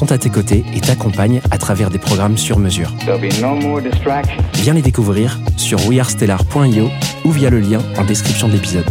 [0.00, 2.90] sont à tes côtés et t'accompagnent à travers des programmes sur mesure.
[3.06, 3.80] No.
[4.54, 6.88] Viens les découvrir sur wearestellar.io
[7.26, 8.86] ou via le lien en description de l'épisode.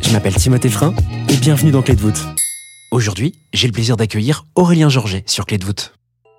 [0.00, 0.94] Je m'appelle Timothée Frein
[1.28, 2.24] et bienvenue dans Clé de voûte.
[2.90, 5.92] Aujourd'hui, j'ai le plaisir d'accueillir Aurélien Georget sur Clé de voûte.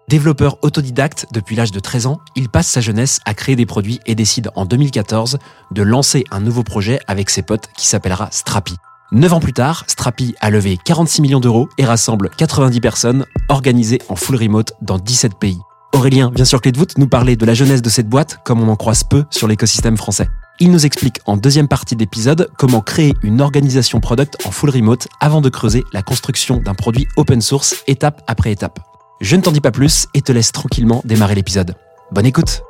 [0.09, 3.99] Développeur autodidacte depuis l'âge de 13 ans, il passe sa jeunesse à créer des produits
[4.07, 5.37] et décide en 2014
[5.69, 8.77] de lancer un nouveau projet avec ses potes qui s'appellera Strapi.
[9.13, 14.01] Neuf ans plus tard, Strapi a levé 46 millions d'euros et rassemble 90 personnes organisées
[14.09, 15.57] en full remote dans 17 pays.
[15.93, 18.61] Aurélien vient sur Clé de voûte nous parler de la jeunesse de cette boîte comme
[18.61, 20.27] on en croise peu sur l'écosystème français.
[20.59, 25.07] Il nous explique en deuxième partie d'épisode comment créer une organisation product en full remote
[25.21, 28.79] avant de creuser la construction d'un produit open source étape après étape.
[29.21, 31.75] Je ne t'en dis pas plus et te laisse tranquillement démarrer l'épisode.
[32.11, 32.61] Bonne écoute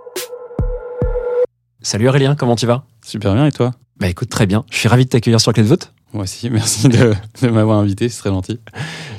[1.81, 2.83] Salut Aurélien, comment tu vas?
[3.03, 3.71] Super bien, et toi?
[3.99, 4.63] Bah écoute, très bien.
[4.69, 5.93] Je suis ravi de t'accueillir sur Clé de voûte.
[6.13, 8.59] Moi aussi, merci de, de m'avoir invité, c'est très gentil.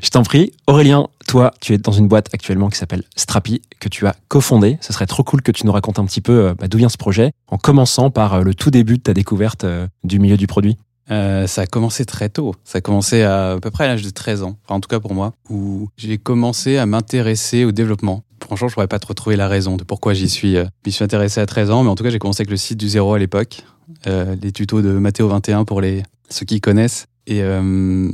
[0.02, 0.52] Je t'en prie.
[0.66, 4.78] Aurélien, toi, tu es dans une boîte actuellement qui s'appelle Strapi, que tu as cofondée.
[4.80, 6.88] Ce serait trop cool que tu nous racontes un petit peu euh, bah, d'où vient
[6.88, 10.36] ce projet, en commençant par euh, le tout début de ta découverte euh, du milieu
[10.36, 10.76] du produit.
[11.10, 12.54] Euh, ça a commencé très tôt.
[12.64, 14.88] Ça a commencé à, à peu près à l'âge de 13 ans, enfin en tout
[14.88, 18.22] cas pour moi, où j'ai commencé à m'intéresser au développement.
[18.44, 21.04] Franchement, je pourrais pas trop trouver la raison de pourquoi j'y suis, euh, m'y suis
[21.04, 23.14] intéressé à 13 ans, mais en tout cas, j'ai commencé avec le site du zéro
[23.14, 23.62] à l'époque,
[24.06, 27.06] les tutos de Mathéo 21 pour les ceux qui connaissent.
[27.26, 28.10] Et euh,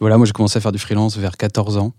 [0.00, 1.92] voilà, moi j'ai commencé à faire du freelance vers 14 ans.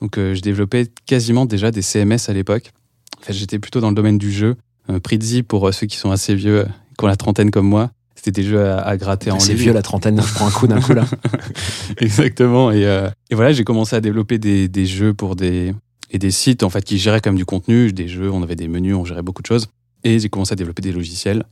[0.00, 2.72] Donc euh, je développais quasiment déjà des CMS à l'époque.
[3.18, 4.56] En fait, j'étais plutôt dans le domaine du jeu.
[4.88, 6.64] Euh, Prizzy, pour euh, ceux qui sont assez vieux, euh,
[6.98, 9.62] qui ont la trentaine comme moi, c'était des jeux à, à gratter en C'est ligne.
[9.62, 11.04] vieux la trentaine, je prends un coup d'un coup là.
[11.98, 12.70] Exactement.
[12.70, 15.74] Et, euh, et voilà, j'ai commencé à développer des, des jeux pour des
[16.12, 18.30] et des sites en fait qui géraient comme du contenu, des jeux.
[18.30, 19.68] On avait des menus, on gérait beaucoup de choses.
[20.02, 21.44] Et j'ai commencé à développer des logiciels euh,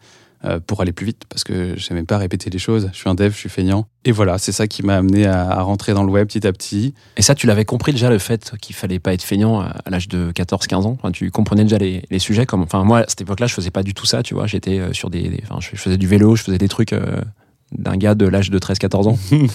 [0.66, 2.88] pour aller plus vite parce que je n'aimais pas répéter les choses.
[2.92, 3.86] Je suis un dev, je suis feignant.
[4.04, 6.52] Et voilà, c'est ça qui m'a amené à, à rentrer dans le web petit à
[6.52, 6.94] petit.
[7.16, 9.90] Et ça, tu l'avais compris déjà le fait qu'il fallait pas être feignant à à
[9.90, 10.96] l'âge de 14-15 ans.
[10.98, 12.62] Enfin, tu comprenais déjà les, les sujets comme.
[12.62, 14.46] Enfin, moi, à cette époque-là, je faisais pas du tout ça, tu vois.
[14.46, 15.28] J'étais euh, sur des.
[15.28, 17.20] des- Enfin, je je faisais du vélo, je faisais des trucs euh,
[17.76, 19.18] d'un gars de l'âge de 13-14 ans.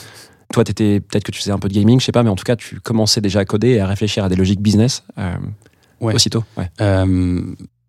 [0.53, 2.35] Toi, t'étais peut-être que tu faisais un peu de gaming, je sais pas, mais en
[2.35, 5.33] tout cas, tu commençais déjà à coder et à réfléchir à des logiques business euh,
[6.01, 6.13] Ouais.
[6.13, 6.44] aussitôt.
[6.57, 6.69] Ouais.
[6.81, 7.41] Euh,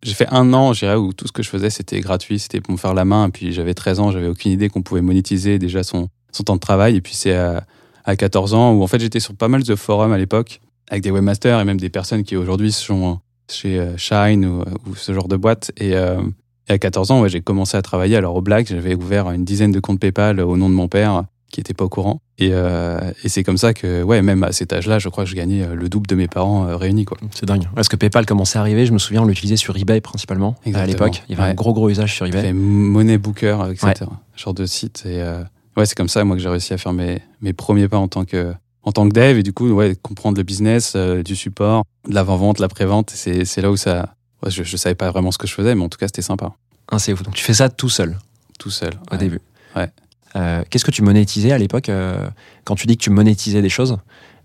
[0.05, 2.61] j'ai fait un an, je dirais, où tout ce que je faisais, c'était gratuit, c'était
[2.61, 3.29] pour me faire la main.
[3.29, 6.57] Et puis j'avais 13 ans, j'avais aucune idée qu'on pouvait monétiser déjà son, son temps
[6.57, 6.97] de travail.
[6.97, 7.65] Et puis c'est à,
[8.05, 10.61] à 14 ans où en fait j'étais sur pas mal de forums à l'époque,
[10.91, 13.19] avec des webmasters et même des personnes qui aujourd'hui sont
[13.51, 15.73] chez euh, Shine ou, ou ce genre de boîte.
[15.79, 16.21] Et, euh,
[16.69, 18.17] et à 14 ans, ouais, j'ai commencé à travailler.
[18.17, 21.25] Alors au Black, j'avais ouvert une dizaine de comptes PayPal au nom de mon père
[21.55, 22.21] qui était pas au courant.
[22.39, 25.31] Et, euh, et c'est comme ça que, ouais, même à cet âge-là, je crois que
[25.31, 27.17] je gagnais euh, le double de mes parents euh, réunis, quoi.
[27.33, 27.69] C'est dingue.
[27.77, 30.69] Parce que PayPal commençait à arriver, je me souviens, on l'utilisait sur eBay principalement à
[30.69, 30.93] Exactement.
[30.93, 31.23] l'époque.
[31.29, 31.55] Il y avait un Ouais.
[31.55, 32.43] gros, gros usage sur eBay.
[32.43, 34.07] fait Money Booker, etc.
[34.37, 35.05] Ce genre de site.
[35.07, 35.43] Et euh,
[35.77, 38.09] ouais, c'est comme ça, moi, que j'ai réussi à faire mes, mes premiers pas en
[38.09, 39.39] tant que, en tant que dev.
[39.39, 43.11] Et du coup, ouais, comprendre le business, du support, de l'avant-vente, la pré-vente.
[43.15, 44.15] C'est, c'est là où ça.
[44.43, 46.21] ouais, je, je savais pas vraiment ce que je faisais, mais en tout cas, c'était
[46.23, 46.53] sympa.
[46.91, 47.23] Ah, c'est ouf.
[47.23, 48.19] Donc, tu fais ça tout seul?
[48.59, 48.95] Tout seul.
[49.09, 49.19] au ouais.
[49.19, 49.41] début.
[49.77, 49.91] Ouais.
[50.37, 52.29] Euh, qu'est-ce que tu monétisais à l'époque euh,
[52.65, 53.99] Quand tu dis que tu monétisais des choses,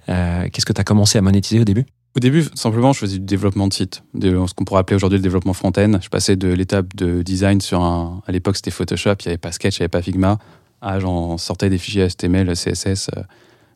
[0.10, 1.86] euh, qu'est-ce que tu as commencé à monétiser au début?
[2.16, 5.20] Au début, simplement, je faisais du développement de site, de ce qu'on pourrait appeler aujourd'hui
[5.20, 6.00] le développement front-end.
[6.02, 8.22] Je passais de l'étape de design sur un.
[8.26, 10.40] À l'époque, c'était Photoshop, il n'y avait pas Sketch, il n'y avait pas Figma.
[10.82, 13.10] Ah, j'en sortais des fichiers HTML, CSS.
[13.16, 13.22] euh,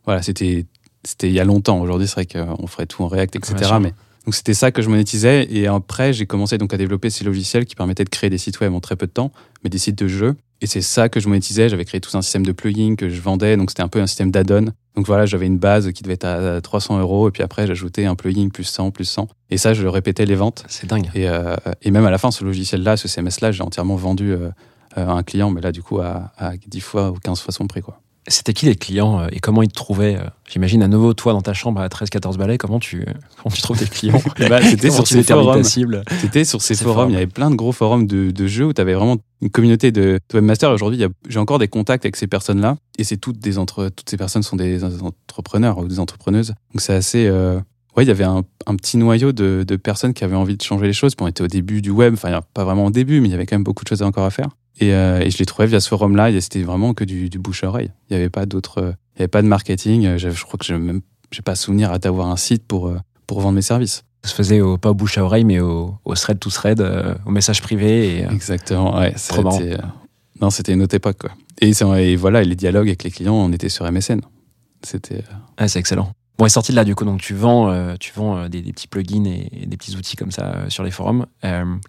[0.05, 0.65] voilà, c'était
[1.03, 1.79] c'était il y a longtemps.
[1.79, 3.71] Aujourd'hui, c'est vrai qu'on ferait tout en React, etc.
[3.73, 3.93] Ouais, mais
[4.25, 5.47] donc c'était ça que je monétisais.
[5.51, 8.59] Et après, j'ai commencé donc à développer ces logiciels qui permettaient de créer des sites
[8.61, 9.31] web en très peu de temps,
[9.63, 10.35] mais des sites de jeux.
[10.63, 11.67] Et c'est ça que je monétisais.
[11.67, 13.57] J'avais créé tout un système de plugins que je vendais.
[13.57, 14.71] Donc c'était un peu un système d'add-on.
[14.95, 17.27] Donc voilà, j'avais une base qui devait être à 300 euros.
[17.27, 19.27] Et puis après, j'ajoutais un plugin plus 100, plus 100.
[19.49, 20.63] Et ça, je répétais les ventes.
[20.69, 21.11] C'est dingue.
[21.15, 24.51] Et, euh, et même à la fin, ce logiciel-là, ce CMS-là, j'ai entièrement vendu euh,
[24.95, 27.67] à un client, mais là, du coup, à, à 10 fois ou 15 fois son
[27.67, 27.81] prix.
[27.81, 27.99] Quoi.
[28.27, 31.33] C'était qui les clients euh, et comment ils te trouvaient euh, J'imagine à nouveau, toi,
[31.33, 33.05] dans ta chambre à 13-14 balais, comment tu, euh,
[33.41, 35.63] comment tu trouves tes clients Et bah, c'était sur ces forums.
[35.63, 37.09] C'était sur ces Ces forums, forums.
[37.09, 39.49] il y avait plein de gros forums de, de jeux où tu avais vraiment une
[39.49, 40.71] communauté de, webmasters.
[40.71, 42.77] Aujourd'hui, j'ai encore des contacts avec ces personnes-là.
[42.97, 46.49] Et c'est toutes des entre, toutes ces personnes sont des entrepreneurs ou des entrepreneuses.
[46.73, 47.25] Donc c'est assez.
[47.27, 47.59] euh,
[47.95, 50.63] Ouais, il y avait un, un petit noyau de, de personnes qui avaient envie de
[50.63, 51.13] changer les choses.
[51.13, 53.35] Puis on était au début du web, enfin pas vraiment au début, mais il y
[53.35, 54.49] avait quand même beaucoup de choses encore à faire.
[54.79, 57.39] Et, euh, et je les trouvais via ce forum-là, et c'était vraiment que du, du
[57.39, 57.91] bouche à oreille.
[58.09, 60.05] Il n'y avait pas d'autres, euh, il y avait pas de marketing.
[60.05, 62.87] Euh, Je, je crois que je même, j'ai pas souvenir à d'avoir un site pour
[62.87, 62.97] euh,
[63.27, 64.03] pour vendre mes services.
[64.23, 66.81] Ça se faisait au, pas au bouche à oreille, mais au, au thread to thread,
[67.25, 68.19] au message privé.
[68.19, 69.13] Et, Exactement, ouais.
[69.73, 69.77] euh,
[70.41, 71.31] Non, c'était une autre époque, quoi.
[71.61, 74.21] Et, voilà, les dialogues avec les clients, on était sur MSN.
[74.81, 75.23] C'était.
[75.57, 76.11] ah, c'est excellent.
[76.37, 78.61] Bon, et sorti de là, du coup, donc tu vends, euh, tu vends euh, des,
[78.61, 81.25] des petits plugins et, et des petits outils comme ça euh, sur les forums.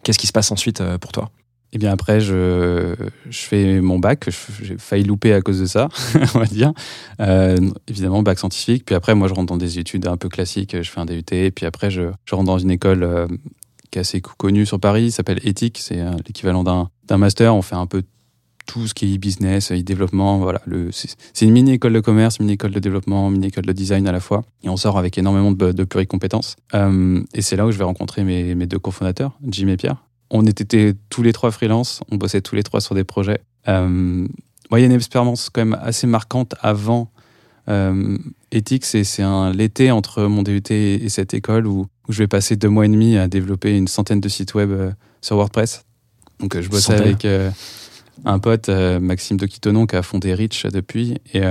[0.03, 1.31] Qu'est-ce qui se passe ensuite pour toi?
[1.75, 2.95] Et bien après, je,
[3.31, 4.29] fais mon bac.
[4.63, 5.89] J'ai failli louper à cause de ça,
[6.35, 6.73] on va dire.
[7.21, 8.87] Euh, évidemment, bac scientifique.
[8.87, 10.81] Puis après, moi, je rentre dans des études un peu classiques.
[10.81, 11.25] Je fais un DUT.
[11.25, 13.27] Puis après, je, rentre dans une école euh,
[13.91, 15.11] qui est assez connue sur Paris.
[15.11, 15.79] S'appelle Éthique.
[15.81, 17.57] C'est euh, l'équivalent d'un master.
[17.57, 18.05] On fait un peu
[18.67, 20.39] tout ce qui est e-business, e-développement.
[20.39, 20.63] Voilà.
[20.93, 24.45] C'est une mini-école de commerce, mini-école de développement, mini-école de design à la fois.
[24.63, 26.55] Et on sort avec énormément de, de pluricompétences.
[26.73, 29.97] Et c'est là où je vais rencontrer mes deux cofondateurs, Jim et Pierre.
[30.31, 33.41] On était tous les trois freelance, on bossait tous les trois sur des projets.
[33.69, 34.27] Euh,
[34.71, 37.11] moi, il y a une expérience quand même assez marquante avant
[37.69, 38.19] euh,
[38.53, 42.57] Ethics, c'est un l'été entre mon DUT et cette école où, où je vais passer
[42.57, 44.91] deux mois et demi à développer une centaine de sites web euh,
[45.21, 45.85] sur WordPress.
[46.41, 47.51] Donc euh, je bossais avec euh,
[48.25, 51.19] un pote, Maxime Doquitonon, qui a fondé Rich depuis.
[51.33, 51.43] Et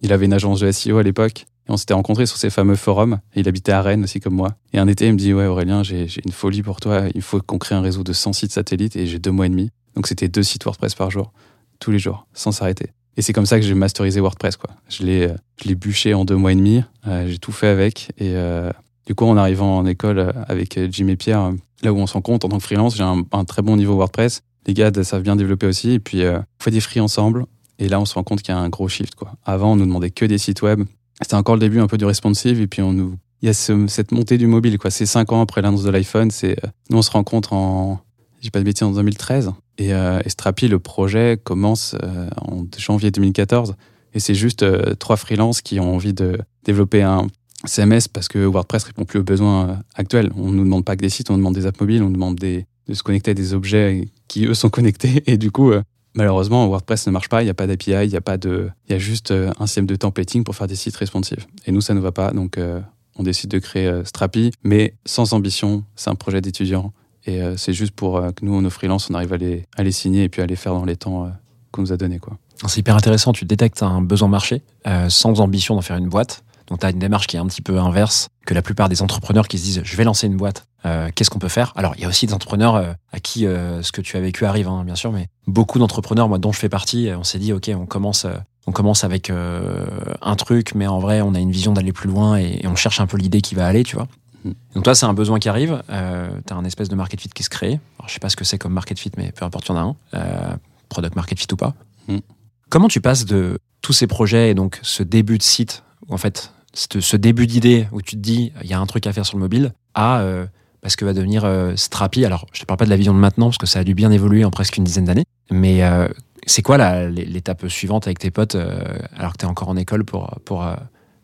[0.00, 1.46] il avait une agence de SEO à l'époque.
[1.70, 3.20] On s'était rencontrés sur ces fameux forums.
[3.36, 4.56] Il habitait à Rennes aussi comme moi.
[4.72, 7.04] Et un été, il me dit Ouais, Aurélien, j'ai une folie pour toi.
[7.14, 8.96] Il faut qu'on crée un réseau de 100 sites satellites.
[8.96, 9.70] Et j'ai deux mois et demi.
[9.94, 11.32] Donc c'était deux sites WordPress par jour,
[11.78, 12.90] tous les jours, sans s'arrêter.
[13.16, 14.56] Et c'est comme ça que j'ai masterisé WordPress.
[14.56, 14.70] Quoi.
[14.88, 16.82] Je l'ai bûché en deux mois et demi.
[17.06, 18.10] Euh, j'ai tout fait avec.
[18.18, 18.70] Et euh,
[19.06, 21.52] du coup, en arrivant en école euh, avec Jim et Pierre,
[21.82, 24.42] là où on s'en compte en tant que freelance, j'ai un, très bon niveau WordPress.
[24.66, 25.92] Les gars savent bien développer aussi.
[25.92, 27.46] Et puis, on fait des free ensemble.
[27.78, 29.14] Et là, on se rend compte qu'il y a un gros shift.
[29.14, 29.32] Quoi.
[29.44, 30.82] Avant, on nous demandait que des sites web.
[31.20, 32.60] C'était encore le début un peu du responsive.
[32.60, 33.16] Et puis, on nous...
[33.42, 34.78] il y a ce- cette montée du mobile.
[34.78, 34.90] Quoi.
[34.90, 36.30] C'est cinq ans après l'annonce de l'iPhone.
[36.30, 38.00] C'est, euh, nous, on se rencontre en,
[38.42, 39.52] dis pas de bêtises, en 2013.
[39.78, 43.74] Et, euh, et Strapi, le projet commence euh, en janvier 2014.
[44.14, 44.64] Et c'est juste
[44.98, 47.26] trois freelances qui ont envie de développer un
[47.64, 50.32] CMS parce que WordPress répond plus aux besoins actuels.
[50.36, 52.64] On nous demande pas que des sites, on demande des apps mobiles, on demande de
[52.92, 55.22] se connecter à des objets qui, eux, sont connectés.
[55.26, 55.70] Et du coup,
[56.14, 57.42] malheureusement, WordPress ne marche pas.
[57.42, 59.52] Il n'y a pas d'API, il y a pas de, il y a juste euh,
[59.58, 61.46] un système de templating pour faire des sites responsives.
[61.66, 62.32] Et nous, ça ne va pas.
[62.32, 62.80] Donc, euh,
[63.16, 65.84] on décide de créer euh, Strapi, mais sans ambition.
[65.96, 66.92] C'est un projet d'étudiant.
[67.26, 69.36] Et euh, c'est juste pour que nous, nos freelances, on arrive à
[69.82, 71.30] les, signer et puis à les faire dans les temps
[71.70, 72.18] qu'on nous a donnés.
[72.66, 74.62] C'est hyper intéressant, tu détectes un besoin marché
[75.08, 76.42] sans ambition d'en faire une boîte.
[76.70, 79.02] Donc tu as une démarche qui est un petit peu inverse que la plupart des
[79.02, 81.72] entrepreneurs qui se disent je vais lancer une boîte, euh, qu'est-ce qu'on peut faire?
[81.76, 84.20] Alors il y a aussi des entrepreneurs euh, à qui euh, ce que tu as
[84.20, 87.38] vécu arrive, hein, bien sûr, mais beaucoup d'entrepreneurs, moi dont je fais partie, on s'est
[87.38, 88.26] dit ok on commence,
[88.66, 92.38] on commence avec un truc, mais en vrai on a une vision d'aller plus loin
[92.38, 94.06] et, et on cherche un peu l'idée qui va aller, tu vois.
[94.44, 94.54] Mhm.
[94.74, 97.28] Donc toi c'est un besoin qui arrive, euh, tu as un espèce de market fit
[97.28, 97.80] qui se crée.
[97.98, 99.72] Alors je sais pas ce que c'est comme market fit, mais peu importe, il y
[99.72, 99.96] en a un.
[100.14, 100.56] Euh,
[100.88, 101.74] product market fit ou pas.
[102.08, 102.20] Mhm.
[102.68, 106.18] Comment tu passes de tous ces projets et donc ce début de site, où en
[106.18, 109.26] fait, ce début d'idée où tu te dis, il y a un truc à faire
[109.26, 110.46] sur le mobile, à euh,
[110.80, 112.24] parce que va devenir euh, Strapi.
[112.24, 113.94] Alors, je te parle pas de la vision de maintenant, parce que ça a dû
[113.94, 115.24] bien évoluer en presque une dizaine d'années.
[115.50, 116.08] Mais euh,
[116.46, 118.82] c'est quoi l'étape suivante avec tes potes, euh,
[119.16, 120.74] alors que tu es encore en école, pour, pour euh,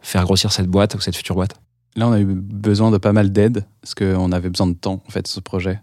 [0.00, 1.54] faire grossir cette boîte ou cette future boîte?
[1.96, 5.02] Là, on a eu besoin de pas mal d'aide parce qu'on avait besoin de temps
[5.06, 5.80] en fait sur ce projet.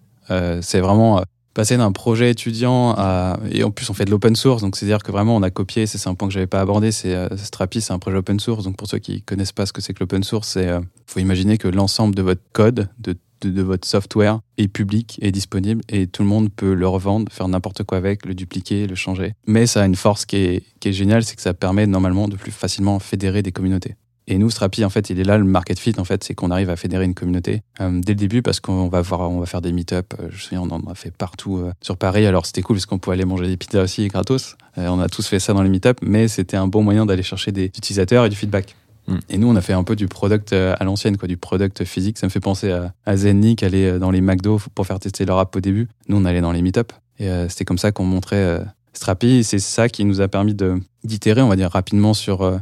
[0.62, 4.62] C'est vraiment passer d'un projet étudiant à et en plus on fait de l'open source
[4.62, 5.86] donc c'est à dire que vraiment on a copié.
[5.86, 6.92] C'est un point que j'avais pas abordé.
[6.92, 8.64] C'est euh, Strapi, c'est un projet open source.
[8.64, 11.20] Donc pour ceux qui connaissent pas ce que c'est que l'open source, c'est euh, faut
[11.20, 15.82] imaginer que l'ensemble de votre code, de, de, de votre software est public, est disponible
[15.90, 19.34] et tout le monde peut le revendre, faire n'importe quoi avec, le dupliquer, le changer.
[19.46, 22.28] Mais ça a une force qui est, qui est géniale, c'est que ça permet normalement
[22.28, 23.96] de plus facilement fédérer des communautés.
[24.28, 26.50] Et nous, Strapi, en fait, il est là le market fit, en fait, c'est qu'on
[26.50, 29.46] arrive à fédérer une communauté euh, dès le début parce qu'on va voir, on va
[29.46, 30.14] faire des meet-up.
[30.20, 32.26] Euh, Je me souviens, on en a fait partout euh, sur Paris.
[32.26, 34.56] Alors c'était cool parce qu'on pouvait aller manger des pizzas aussi gratos.
[34.78, 37.22] Euh, on a tous fait ça dans les meet-up, mais c'était un bon moyen d'aller
[37.24, 38.76] chercher des utilisateurs et du feedback.
[39.08, 39.18] Mm.
[39.30, 42.18] Et nous, on a fait un peu du product à l'ancienne, quoi, du product physique.
[42.18, 45.26] Ça me fait penser à, à Zenly qui allait dans les McDo pour faire tester
[45.26, 45.90] leur app au début.
[46.08, 46.94] Nous, on allait dans les meet-up.
[47.20, 48.62] Et c'était comme ça qu'on montrait
[48.94, 49.44] Strapi.
[49.44, 52.60] C'est ça qui nous a permis de- d'itérer, on va dire, rapidement sur,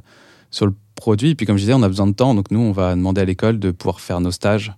[0.51, 1.31] sur le produit.
[1.31, 2.35] Et puis, comme je disais, on a besoin de temps.
[2.35, 4.73] Donc, nous, on va demander à l'école de pouvoir faire nos stages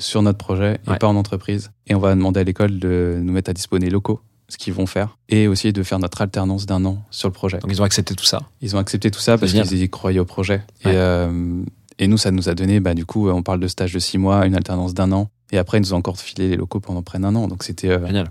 [0.00, 0.98] sur notre projet et Ouais.
[0.98, 1.70] pas en entreprise.
[1.86, 4.72] Et on va demander à l'école de nous mettre à dispo des locaux, ce qu'ils
[4.72, 5.16] vont faire.
[5.28, 7.58] Et aussi de faire notre alternance d'un an sur le projet.
[7.58, 8.40] Donc, ils ont accepté tout ça.
[8.60, 10.62] Ils ont accepté tout ça parce qu'ils y croyaient au projet.
[10.84, 10.92] Ouais.
[10.92, 11.62] Et, euh,
[11.98, 14.18] et nous, ça nous a donné, bah, du coup, on parle de stage de six
[14.18, 15.28] mois, une alternance d'un an.
[15.50, 17.48] Et après, ils nous ont encore filé les locaux pendant près d'un an.
[17.48, 18.30] Donc, c'était euh, Génial.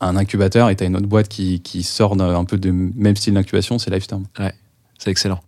[0.00, 3.16] un incubateur et tu as une autre boîte qui, qui sort un peu de même
[3.16, 4.24] style d'incubation, c'est Lifestorm.
[4.98, 5.40] C'est excellent.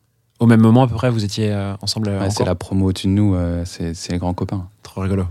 [0.42, 2.88] Au même moment, à peu près, vous étiez euh, ensemble euh, Ouais, c'est la promo
[2.88, 4.66] au-dessus de nous, euh, c'est les grands copains.
[4.82, 5.24] Trop rigolo.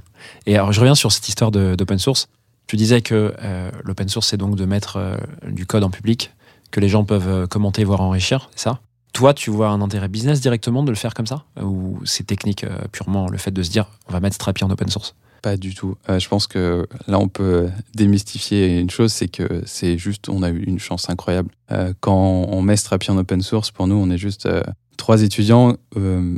[0.46, 2.30] Et alors, je reviens sur cette histoire d'open source.
[2.66, 5.18] Tu disais que euh, l'open source, c'est donc de mettre euh,
[5.50, 6.32] du code en public,
[6.72, 8.80] que les gens peuvent commenter, voire enrichir, c'est ça?
[9.12, 11.44] Toi, tu vois un intérêt business directement de le faire comme ça?
[11.62, 14.72] Ou c'est technique euh, purement le fait de se dire, on va mettre Strapi en
[14.72, 15.16] open source?
[15.42, 15.98] Pas du tout.
[16.08, 20.44] Euh, je pense que là, on peut démystifier une chose, c'est que c'est juste, on
[20.44, 21.50] a eu une chance incroyable.
[21.72, 22.16] Euh, quand
[22.48, 24.62] on met Strapi en open source, pour nous, on est juste euh,
[24.98, 26.38] trois étudiants euh,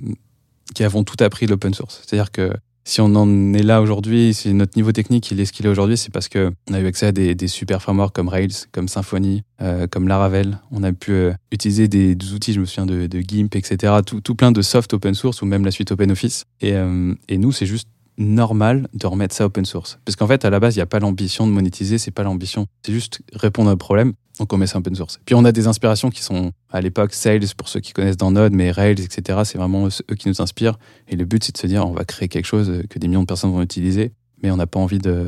[0.74, 2.02] qui avons tout appris de l'open source.
[2.06, 2.52] C'est-à-dire que
[2.86, 5.98] si on en est là aujourd'hui, si notre niveau technique est ce qu'il est aujourd'hui,
[5.98, 9.44] c'est parce que on a eu accès à des, super frameworks comme Rails, comme Symfony,
[9.62, 10.60] euh, comme Laravel.
[10.72, 13.94] On a pu euh, utiliser des, outils, je me souviens de, GIMP, etc.
[14.06, 16.46] Tout, plein de soft open source ou même la suite OpenOffice.
[16.62, 20.00] Et, euh, et nous, c'est juste normal de remettre ça open source.
[20.06, 22.24] Parce qu'en fait, à la base, il n'y a pas l'ambition de monétiser, c'est pas
[22.24, 22.68] l'ambition.
[22.86, 25.20] C'est juste répondre à un problème, donc on met ça open source.
[25.26, 28.32] Puis on a des inspirations qui sont, à l'époque, Sales, pour ceux qui connaissent dans
[28.32, 29.42] Node, mais Rails, etc.
[29.44, 30.78] C'est vraiment eux qui nous inspirent.
[31.08, 33.22] Et le but, c'est de se dire, on va créer quelque chose que des millions
[33.22, 34.12] de personnes vont utiliser,
[34.42, 35.28] mais on n'a pas envie de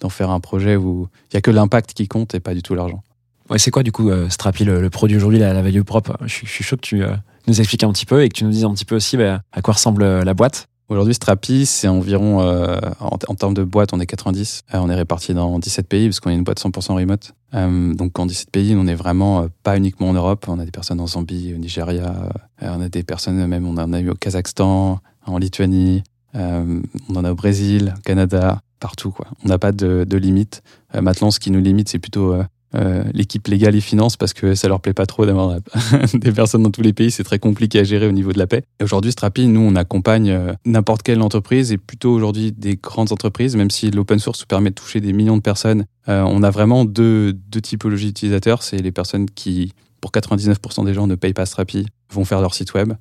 [0.00, 2.62] d'en faire un projet où il n'y a que l'impact qui compte et pas du
[2.62, 3.02] tout l'argent.
[3.48, 6.18] Ouais, c'est quoi du coup euh, Strapi, le, produit aujourd'hui, la, la value propre?
[6.22, 7.14] Je suis chaud que tu euh,
[7.46, 9.40] nous expliques un petit peu et que tu nous dises un petit peu aussi bah,
[9.52, 10.68] à quoi ressemble euh, la boîte.
[10.88, 14.62] Aujourd'hui, Strapi, c'est environ, euh, en, en termes de boîte, on est 90.
[14.72, 17.32] Euh, on est répartis dans 17 pays parce qu'on est une boîte 100% remote.
[17.54, 20.44] Euh, donc en 17 pays, on est vraiment euh, pas uniquement en Europe.
[20.48, 22.14] On a des personnes en Zambie, au Nigeria.
[22.62, 26.04] euh, on a des personnes même, on en a eu au Kazakhstan, en Lituanie.
[26.36, 29.10] euh, on en a au Brésil, au Canada, partout.
[29.10, 29.26] Quoi.
[29.44, 30.62] On n'a pas de, de limite.
[30.94, 32.32] Maintenant, ce qui nous limite, c'est plutôt
[32.76, 35.58] euh, l'équipe légale et finance parce que ça leur plaît pas trop d'avoir
[36.14, 37.10] des personnes dans tous les pays.
[37.10, 38.64] C'est très compliqué à gérer au niveau de la paix.
[38.80, 43.12] Et aujourd'hui, Strapi, nous, on accompagne euh, n'importe quelle entreprise et plutôt aujourd'hui des grandes
[43.12, 45.86] entreprises, même si l'open source nous permet de toucher des millions de personnes.
[46.08, 48.62] Euh, on a vraiment deux, deux typologies d'utilisateurs.
[48.62, 52.54] C'est les personnes qui, pour 99% des gens, ne payent pas Strapi, vont faire leur
[52.54, 52.92] site web,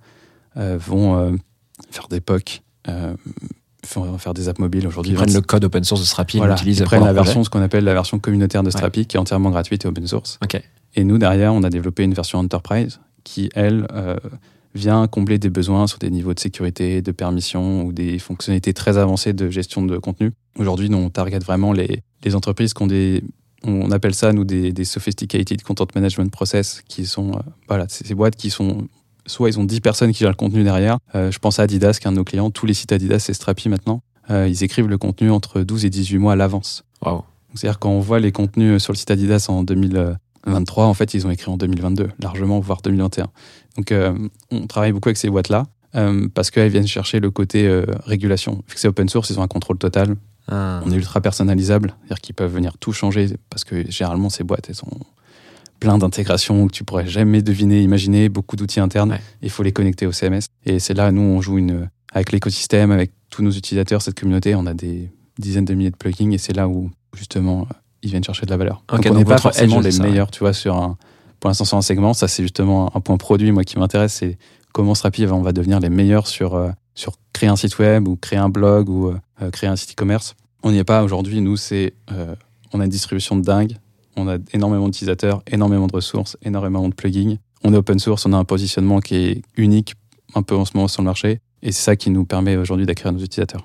[0.55, 1.37] vont
[1.91, 2.61] faire des POC,
[3.85, 5.13] faire des apps mobiles aujourd'hui.
[5.13, 7.23] Ils prennent le code open source de Strapi, Voilà, ils ils prennent la projet.
[7.23, 10.05] version, ce qu'on appelle la version communautaire de Strapi, qui est entièrement gratuite et open
[10.07, 10.39] source.
[10.95, 14.15] Et nous, derrière, on a développé une version Enterprise qui, elle, euh,
[14.73, 18.97] vient combler des besoins sur des niveaux de sécurité, de permission ou des fonctionnalités très
[18.97, 20.31] avancées de gestion de contenu.
[20.57, 23.23] Aujourd'hui, on target vraiment les, les entreprises qui ont des.
[23.63, 27.31] On appelle ça, nous, des, des sophisticated content management process, qui sont.
[27.31, 28.87] euh, voilà, c'est ces boîtes qui sont.
[29.27, 30.97] Soit ils ont 10 personnes qui gèrent le contenu derrière.
[31.15, 32.51] Euh, je pense à Adidas, qui est un de nos clients.
[32.51, 34.01] Tous les sites Adidas, c'est Strapi maintenant.
[34.29, 36.83] Euh, ils écrivent le contenu entre 12 et 18 mois à l'avance.
[37.03, 37.23] Waouh.
[37.55, 41.25] C'est-à-dire quand on voit les contenus sur le site Adidas en 2023, en fait, ils
[41.25, 43.27] ont écrit en 2022, largement, voire 2021.
[43.77, 44.13] Donc, euh,
[44.51, 45.65] on travaille beaucoup avec ces boîtes-là
[45.95, 48.63] euh, parce qu'elles viennent chercher le côté euh, régulation.
[48.67, 50.15] Vu que c'est open source, ils ont un contrôle total.
[50.47, 50.81] Ah.
[50.85, 54.69] On est ultra personnalisable, c'est-à-dire qu'ils peuvent venir tout changer parce que généralement, ces boîtes,
[54.69, 54.99] elles sont
[55.85, 59.11] plein d'intégrations que tu pourrais jamais deviner, imaginer, beaucoup d'outils internes.
[59.11, 59.21] Ouais.
[59.43, 60.47] Il faut les connecter au CMS.
[60.65, 64.55] Et c'est là, nous, on joue une, avec l'écosystème, avec tous nos utilisateurs, cette communauté,
[64.55, 67.67] on a des dizaines de milliers de plugins et c'est là où, justement,
[68.01, 68.83] ils viennent chercher de la valeur.
[68.87, 70.97] Donc, on n'est pas forcément les ça, meilleurs, tu vois, sur un,
[71.39, 72.15] pour l'instant, sur un segment.
[72.15, 74.39] Ça, c'est justement un point produit, moi, qui m'intéresse, c'est
[74.73, 78.15] comment Strapi, on va devenir les meilleurs sur, euh, sur créer un site web ou
[78.15, 80.33] créer un blog ou euh, créer un site e-commerce.
[80.63, 81.41] On n'y est pas aujourd'hui.
[81.41, 82.33] Nous, c'est, euh,
[82.73, 83.77] on a une distribution de dingue.
[84.15, 87.37] On a énormément d'utilisateurs, énormément de ressources, énormément de plugins.
[87.63, 89.95] On est open source, on a un positionnement qui est unique
[90.35, 91.39] un peu en ce moment sur le marché.
[91.61, 93.63] Et c'est ça qui nous permet aujourd'hui d'acquérir nos utilisateurs.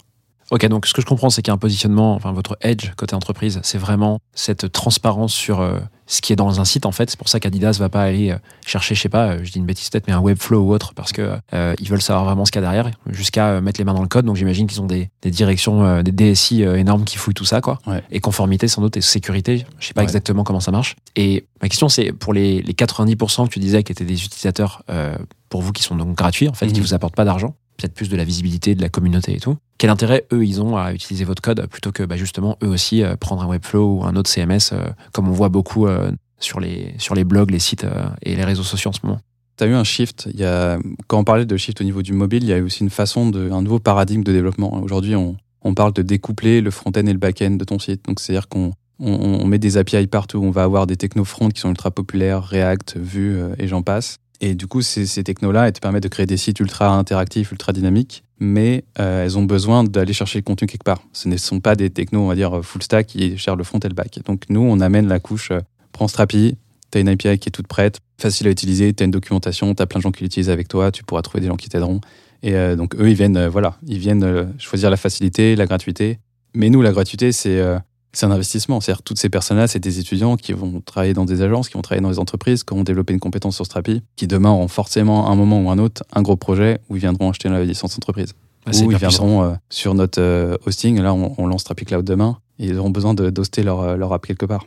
[0.50, 2.90] Ok, donc ce que je comprends, c'est qu'il y a un positionnement, enfin votre edge
[2.96, 5.78] côté entreprise, c'est vraiment cette transparence sur euh,
[6.08, 7.08] ce qui est dans un site en fait.
[7.08, 9.58] C'est pour ça qu'Adidas va pas aller euh, chercher, je sais pas, euh, je dis
[9.58, 11.38] une bêtise peut-être, mais un Webflow ou autre, parce que
[11.78, 14.08] ils veulent savoir vraiment ce qu'il y a derrière, jusqu'à mettre les mains dans le
[14.08, 14.24] code.
[14.24, 17.78] Donc j'imagine qu'ils ont des, des directions, des DSI énormes qui fouillent tout ça, quoi.
[17.86, 18.02] Ouais.
[18.10, 19.64] Et conformité sans doute et sécurité.
[19.78, 20.04] Je sais pas Ouais.
[20.04, 20.96] exactement comment ça marche.
[21.14, 24.82] Et ma question, c'est pour les, les 90% que tu disais qui étaient des utilisateurs
[25.48, 26.86] pour vous qui sont donc gratuits en fait, qui Mhm.
[26.86, 29.56] vous apportent pas d'argent peut-être plus de la visibilité de la communauté et tout.
[29.78, 33.02] Quel intérêt eux ils ont à utiliser votre code plutôt que bah, justement eux aussi
[33.02, 36.60] euh, prendre un Webflow ou un autre CMS euh, comme on voit beaucoup euh, sur
[36.60, 37.86] les sur les blogs, les sites
[38.22, 39.20] et les réseaux sociaux en ce moment?
[39.56, 40.28] Tu as eu un shift.
[40.32, 42.58] Il y a, quand on parlait de shift au niveau du mobile, il y a
[42.58, 44.82] eu aussi une façon, de, un nouveau paradigme de développement.
[44.82, 48.06] Aujourd'hui, on, on parle de découpler le front-end et le back-end de ton site.
[48.06, 50.40] Donc, c'est-à-dire qu'on on, met des API partout.
[50.42, 54.16] On va avoir des techno front qui sont ultra populaires, React, Vue et j'en passe.
[54.40, 57.72] Et du coup, ces, technos-là, elles te permettent de créer des sites ultra interactifs, ultra
[57.72, 61.02] dynamiques, mais euh, elles ont besoin d'aller chercher le contenu quelque part.
[61.12, 63.78] Ce ne sont pas des technos, on va dire, full stack qui gèrent le front
[63.78, 64.18] et le back.
[64.24, 65.60] Donc, nous, on amène la couche, euh,
[65.92, 66.56] prends Strapi,
[66.90, 69.74] tu as une API qui est toute prête, facile à utiliser, tu as une documentation,
[69.74, 71.68] tu as plein de gens qui l'utilisent avec toi, tu pourras trouver des gens qui
[71.68, 72.00] t'aideront.
[72.42, 76.18] Et euh, donc, eux, ils viennent, euh, voilà, ils viennent choisir la facilité, la gratuité.
[76.54, 77.62] Mais nous, la gratuité, c'est
[78.12, 78.80] c'est un investissement.
[78.80, 81.82] C'est-à-dire toutes ces personnes-là, c'est des étudiants qui vont travailler dans des agences, qui vont
[81.82, 85.30] travailler dans des entreprises, qui vont développer une compétence sur Strapi, qui demain auront forcément
[85.30, 88.34] un moment ou un autre un gros projet où ils viendront acheter la licence entreprise.
[88.70, 91.00] C'est ou ils viendront euh, sur notre euh, hosting.
[91.00, 92.38] Là, on, on lance Strapi Cloud demain.
[92.58, 94.66] Et ils auront besoin de d'hoster leur, euh, leur app quelque part.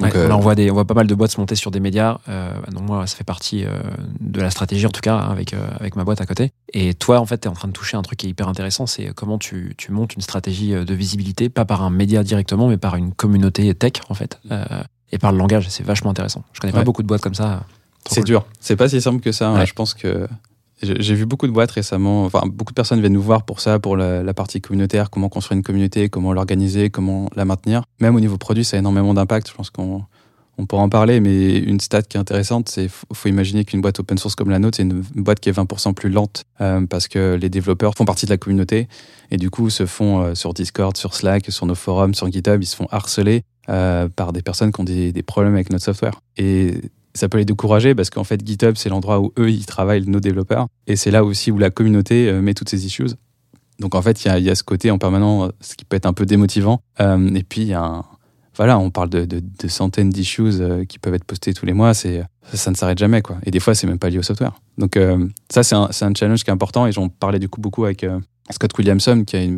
[0.00, 1.70] Donc, Ouais, euh, on voit, des, on voit pas mal de boîtes se monter sur
[1.70, 2.18] des médias.
[2.28, 3.70] Euh, donc moi, ça fait partie euh,
[4.20, 6.52] de la stratégie, en tout cas, hein, avec, avec ma boîte à côté.
[6.74, 8.48] Et toi, en fait, tu es en train de toucher un truc qui est hyper
[8.48, 12.22] intéressant, c'est comment tu, tu montes une stratégie euh, de visibilité, pas par un média
[12.24, 14.64] directement, mais par une communauté tech, en fait, euh,
[15.10, 15.68] et par le langage.
[15.68, 16.44] C'est vachement intéressant.
[16.52, 17.64] Je connais pas beaucoup de boîtes comme ça.
[18.08, 18.24] C'est cool.
[18.24, 18.46] dur.
[18.60, 19.48] C'est pas si simple que ça.
[19.48, 19.58] hein.
[19.58, 19.66] Ouais.
[19.66, 20.26] Je pense que
[20.82, 22.24] j'ai j'ai vu beaucoup de boîtes récemment.
[22.24, 25.28] Enfin, beaucoup de personnes viennent nous voir pour ça, pour la, la partie communautaire, comment
[25.28, 27.84] construire une communauté, comment l'organiser, comment la maintenir.
[28.00, 29.48] Même au niveau produit, ça a énormément d'impact.
[29.50, 30.04] Je pense qu'on
[30.58, 34.00] on pourra en parler, mais une stat qui est intéressante, c'est faut, imaginer qu'une boîte
[34.00, 37.08] open source comme la nôtre, c'est une boîte qui est 20% plus lente euh, parce
[37.08, 38.88] que les développeurs font partie de la communauté
[39.30, 42.62] et du coup se font euh, sur Discord, sur Slack, sur nos forums, sur GitHub,
[42.62, 46.20] ils se font harceler euh, par des personnes qui ont des, problèmes avec notre software.
[46.36, 46.74] Et
[47.14, 50.20] ça peut les décourager parce qu'en fait GitHub c'est l'endroit où eux ils travaillent nos
[50.20, 53.08] développeurs et c'est là aussi où la communauté met toutes ces issues.
[53.80, 56.12] Donc en fait il y a, ce côté en permanent, ce qui peut être un
[56.12, 56.82] peu démotivant.
[57.00, 58.04] Et puis il y a un,
[58.56, 61.94] voilà, on parle de, centaines d'issues euh, qui peuvent être postées tous les mois.
[61.94, 63.38] C'est ça, ne s'arrête jamais quoi.
[63.46, 64.52] Et des fois c'est même pas lié au software.
[64.78, 67.84] Donc euh, ça c'est un, challenge qui est important et j'en parlais du coup beaucoup
[67.84, 69.50] avec euh, Scott Williamson qui est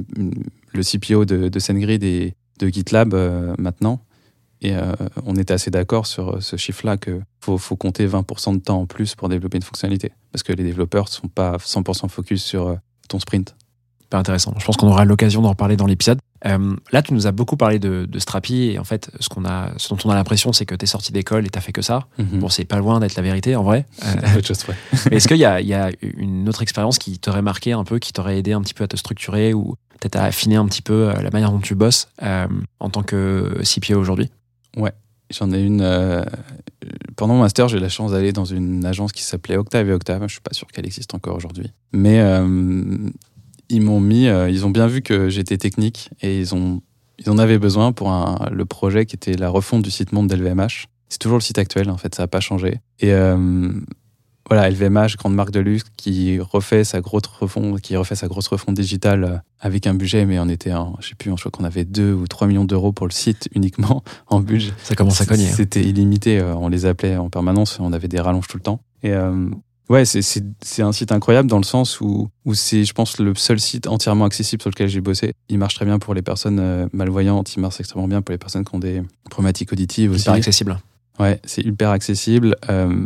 [0.72, 3.14] le CPO de, de SendGrid et de GitLab
[3.58, 4.00] maintenant.
[4.62, 4.72] Et
[5.26, 9.14] on était assez d'accord sur ce chiffre-là que faut, compter 20% de temps en plus
[9.14, 10.12] pour développer une fonctionnalité.
[10.32, 13.54] Parce que les développeurs ne sont pas 100% focus sur ton sprint.
[14.04, 14.54] Hyper intéressant.
[14.56, 16.18] Je pense qu'on aura l'occasion d'en reparler dans l'épisode.
[16.46, 19.44] Euh, là, tu nous as beaucoup parlé de, de Strapi et en fait, ce, qu'on
[19.44, 21.72] a, ce dont on a l'impression, c'est que tu es sorti d'école et tu fait
[21.72, 22.06] que ça.
[22.18, 23.86] Bon, c'est pas loin d'être la vérité en vrai.
[24.04, 24.76] Euh, chose près.
[25.10, 27.84] mais est-ce qu'il y a, il y a une autre expérience qui t'aurait marqué un
[27.84, 30.66] peu, qui t'aurait aidé un petit peu à te structurer ou peut-être à affiner un
[30.66, 32.46] petit peu euh, la manière dont tu bosses euh,
[32.80, 34.30] en tant que CPO aujourd'hui?
[35.30, 35.82] J'en ai une.
[37.16, 39.92] pendant mon master, j'ai eu la chance d'aller dans une agence qui s'appelait Octave et
[39.92, 40.22] Octave.
[40.26, 41.72] Je suis pas sûr qu'elle existe encore aujourd'hui.
[41.92, 42.20] Mais
[43.68, 44.26] ils m'ont mis.
[44.28, 46.80] euh, ils ont bien vu que j'étais technique et ils ont.
[47.18, 50.26] Ils en avaient besoin pour un- le projet qui était la refonte du site monde
[50.28, 50.86] d'LVMH.
[51.08, 52.80] C'est toujours le site actuel, en fait, ça n'a pas changé.
[52.98, 53.70] Et euh,
[54.50, 58.48] voilà, LVMH, grande marque de luxe, qui refait sa grosse refonte, qui refait sa grosse
[58.48, 61.50] refonte digitale euh, avec un budget, mais on était, en, je sais plus, je crois
[61.52, 64.72] qu'on avait 2 ou 3 millions d'euros pour le site uniquement en budget.
[64.82, 65.46] Ça commence à cogner.
[65.48, 65.54] hein.
[65.56, 68.80] C'était illimité, on les appelait en permanence, on avait des rallonges tout le temps.
[69.04, 69.48] Et euh,
[69.88, 73.60] ouais, c'est- un site incroyable dans le sens où, où c'est, je pense, le seul
[73.60, 75.32] site entièrement accessible sur lequel j'ai bossé.
[75.48, 78.38] Il marche très bien pour les personnes euh, malvoyantes, il marche extrêmement bien pour les
[78.38, 80.22] personnes qui ont des problématiques auditives aussi.
[80.22, 80.78] Hyper accessible.
[81.20, 82.56] Ouais, c'est hyper accessible.
[82.68, 83.04] Euh,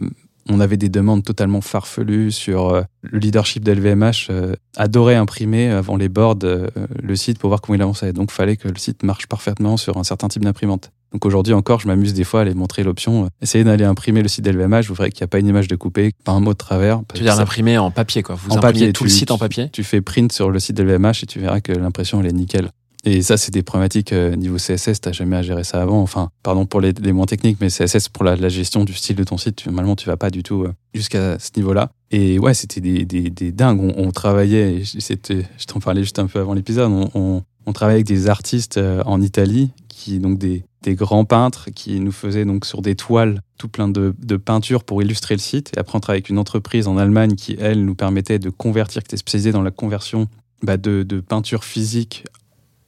[0.51, 4.29] on avait des demandes totalement farfelues sur euh, le leadership d'LVMH.
[4.31, 8.15] Euh, adorait imprimer avant les boards le site pour voir comment il avançait.
[8.15, 10.91] Donc, fallait que le site marche parfaitement sur un certain type d'imprimante.
[11.13, 13.25] Donc aujourd'hui encore, je m'amuse des fois à aller montrer l'option.
[13.25, 15.69] euh, essayez d'aller imprimer le site d'LVMH, vous verrez qu'il n'y a pas une image
[15.69, 17.01] de coupé, pas un mot de travers.
[17.15, 18.35] Tu veux dire l'imprimer en papier, quoi.
[18.35, 20.59] Vous en imprimez papier, tout tu- le site en papier Tu fais print sur le
[20.61, 22.71] site de LVMH et tu verras que l'impression, elle est nickel.
[23.05, 26.03] Et ça, c'est des problématiques euh, niveau CSS, t'as jamais à gérer ça avant.
[26.03, 29.15] Enfin, pardon pour les, les moins techniques, mais CSS pour la, la gestion du style
[29.17, 31.91] de ton site, tu- normalement, tu vas pas du tout euh, jusqu'à ce niveau-là.
[32.11, 33.81] Et ouais, c'était des, des, des dingues.
[33.81, 37.99] On, on travaillait, je t'en parlais juste un peu avant l'épisode, on, on, on travaillait
[37.99, 39.71] avec des artistes en Italie,
[40.09, 43.89] qui donc des, des grands peintres qui nous faisaient donc sur des toiles tout plein
[43.89, 45.73] de, de peintures pour illustrer le site.
[45.77, 49.03] Et après, on travaillait avec une entreprise en Allemagne qui, elle, nous permettait de convertir,
[49.03, 50.29] qui était spécialisée dans la conversion
[50.63, 52.25] bah, de, de peinture physique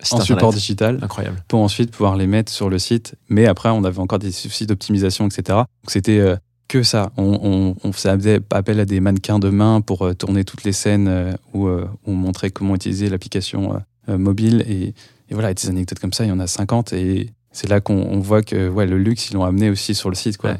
[0.02, 0.38] Site en internet.
[0.38, 1.44] support digital Incroyable.
[1.46, 3.16] pour ensuite pouvoir les mettre sur le site.
[3.28, 5.58] Mais après, on avait encore des soucis d'optimisation, etc.
[5.58, 6.36] Donc c'était euh,
[6.70, 7.10] que ça.
[7.16, 10.72] On, on, on faisait appel à des mannequins de main pour euh, tourner toutes les
[10.72, 14.64] scènes euh, où, euh, où on montrait comment utiliser l'application mobile.
[14.68, 14.94] Et,
[15.30, 16.92] et voilà, et des anecdotes comme ça, il y en a 50.
[16.92, 20.08] Et c'est là qu'on on voit que ouais, le luxe, ils l'ont amené aussi sur
[20.10, 20.36] le site.
[20.36, 20.50] Quoi.
[20.50, 20.56] Ouais.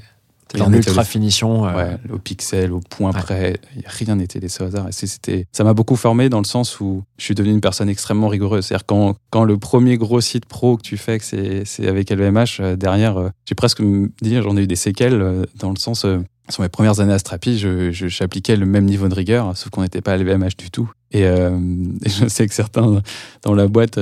[0.61, 1.65] En ultra finition.
[1.69, 3.21] euh, Ouais, au pixel, au point Ouais.
[3.21, 3.57] près,
[3.87, 4.89] rien n'était laissé au hasard.
[4.89, 7.89] Et c'était, ça m'a beaucoup formé dans le sens où je suis devenu une personne
[7.89, 8.67] extrêmement rigoureuse.
[8.67, 12.11] C'est-à-dire quand, quand le premier gros site pro que tu fais, que c'est, c'est avec
[12.11, 15.71] LVMH, euh, derrière, euh, j'ai presque me dire, j'en ai eu des séquelles euh, dans
[15.71, 16.05] le sens,
[16.49, 19.71] sur mes premières années à Strapi, je, je- j'appliquais le même niveau de rigueur, sauf
[19.71, 20.91] qu'on n'était pas à LVMH du tout.
[21.13, 21.29] Et, et
[22.07, 23.03] je sais que certains
[23.43, 24.01] dans la boîte,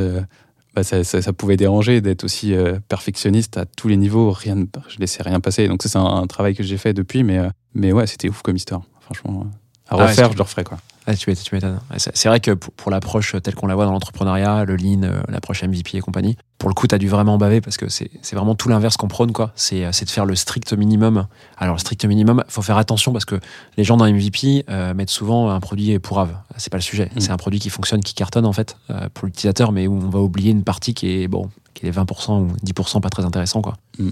[0.78, 4.30] bah, ça, ça- ça pouvait déranger d'être aussi euh, perfectionniste à tous les niveaux.
[4.30, 5.66] Rien, ne- je laissais rien passer.
[5.66, 8.28] Donc ça, c'est un, un travail que j'ai fait depuis, mais, euh, mais ouais, c'était
[8.28, 8.82] ouf comme histoire.
[9.00, 9.48] Franchement, euh,
[9.88, 10.78] à Ah ouais, refaire, je le referais quoi.
[11.10, 11.80] Ah, tu m'étonnes.
[11.90, 15.04] Ouais, C'est vrai que pour, pour l'approche telle qu'on la voit dans l'entrepreneuriat, le lean,
[15.04, 17.88] euh, l'approche MVP et compagnie, pour le coup, tu as dû vraiment baver parce que
[17.88, 19.32] c'est vraiment tout l'inverse qu'on prône.
[19.32, 19.50] quoi.
[19.54, 21.26] C'est euh, c'est de faire le strict minimum.
[21.56, 23.40] Alors, le strict minimum, faut faire attention parce que
[23.78, 26.36] les gens dans MVP euh, mettent souvent un produit pourrave.
[26.58, 27.10] C'est pas le sujet.
[27.16, 27.20] Mm.
[27.20, 30.10] C'est un produit qui fonctionne, qui cartonne en fait euh, pour l'utilisateur, mais où on
[30.10, 33.24] va oublier une partie qui est, bon, qui est les 20% ou 10% pas très
[33.24, 33.78] intéressants, quoi.
[33.98, 34.10] Mm.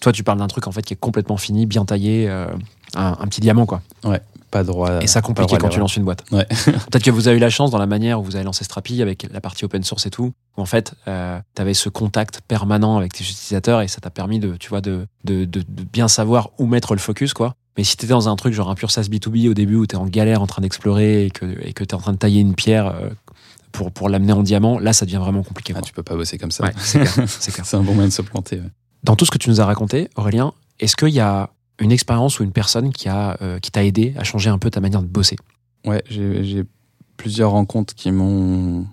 [0.00, 2.46] Toi, tu parles d'un truc en fait qui est complètement fini, bien taillé, euh,
[2.94, 3.82] un, un petit diamant, quoi.
[4.50, 5.00] Pas droit.
[5.02, 6.24] Et ça compliqué quand tu lances une boîte.
[6.32, 6.44] Ouais.
[6.64, 9.00] Peut-être que vous avez eu la chance dans la manière où vous avez lancé Strapi
[9.00, 11.10] avec la partie open source et tout, où en fait, tu
[11.62, 15.06] avais ce contact permanent avec tes utilisateurs et ça t'a permis de, tu vois, de,
[15.24, 17.54] de, de- de bien savoir où mettre le focus, quoi.
[17.78, 19.96] Mais si t'étais dans un truc genre un pur SaaS B2B au début où t'es
[19.96, 22.54] en galère en train d'explorer et que et que t'es en train de tailler une
[22.56, 23.08] pierre euh,
[23.70, 25.72] pour, pour l'amener en diamant, là, ça devient vraiment compliqué.
[25.76, 26.64] Ah, tu peux pas bosser comme ça.
[26.64, 27.64] Ouais, c'est clair, c'est clair.
[27.64, 28.56] C'est un bon moyen de se planter.
[28.56, 28.66] ouais.
[29.04, 32.38] Dans tout ce que tu nous as raconté, Aurélien, est-ce qu'il y a une expérience
[32.40, 35.02] ou une personne qui a euh, qui t'a aidé à changer un peu ta manière
[35.02, 35.36] de bosser
[35.86, 36.64] Ouais, j'ai
[37.16, 38.86] plusieurs rencontres qui m'ont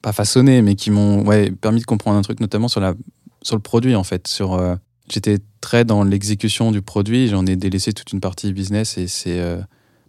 [0.00, 2.94] pas façonné, mais qui m'ont ouais, permis de comprendre un truc, notamment sur, la,
[3.42, 4.26] sur le produit en fait.
[4.28, 4.76] Sur, euh,
[5.10, 9.40] J'étais très dans l'exécution du produit, j'en ai délaissé toute une partie business et c'est
[9.40, 9.60] euh,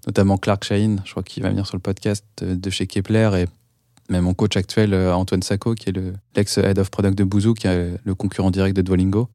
[0.06, 4.12] notamment Clark Shaheen, je crois qu'il va venir sur le podcast de chez Kepler et
[4.12, 7.68] même mon coach actuel Antoine Sacco, qui est le- l'ex-head of product de Bouzou, qui
[7.68, 9.28] est le concurrent direct de Duolingo.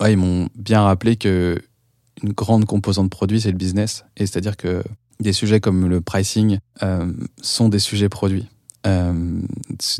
[0.00, 1.60] Ouais, ils m'ont bien rappelé que
[2.22, 4.04] une grande composante produit, c'est le business.
[4.16, 4.82] Et c'est-à-dire que
[5.20, 8.48] des sujets comme le pricing euh, sont des sujets produits.
[8.86, 9.40] Euh,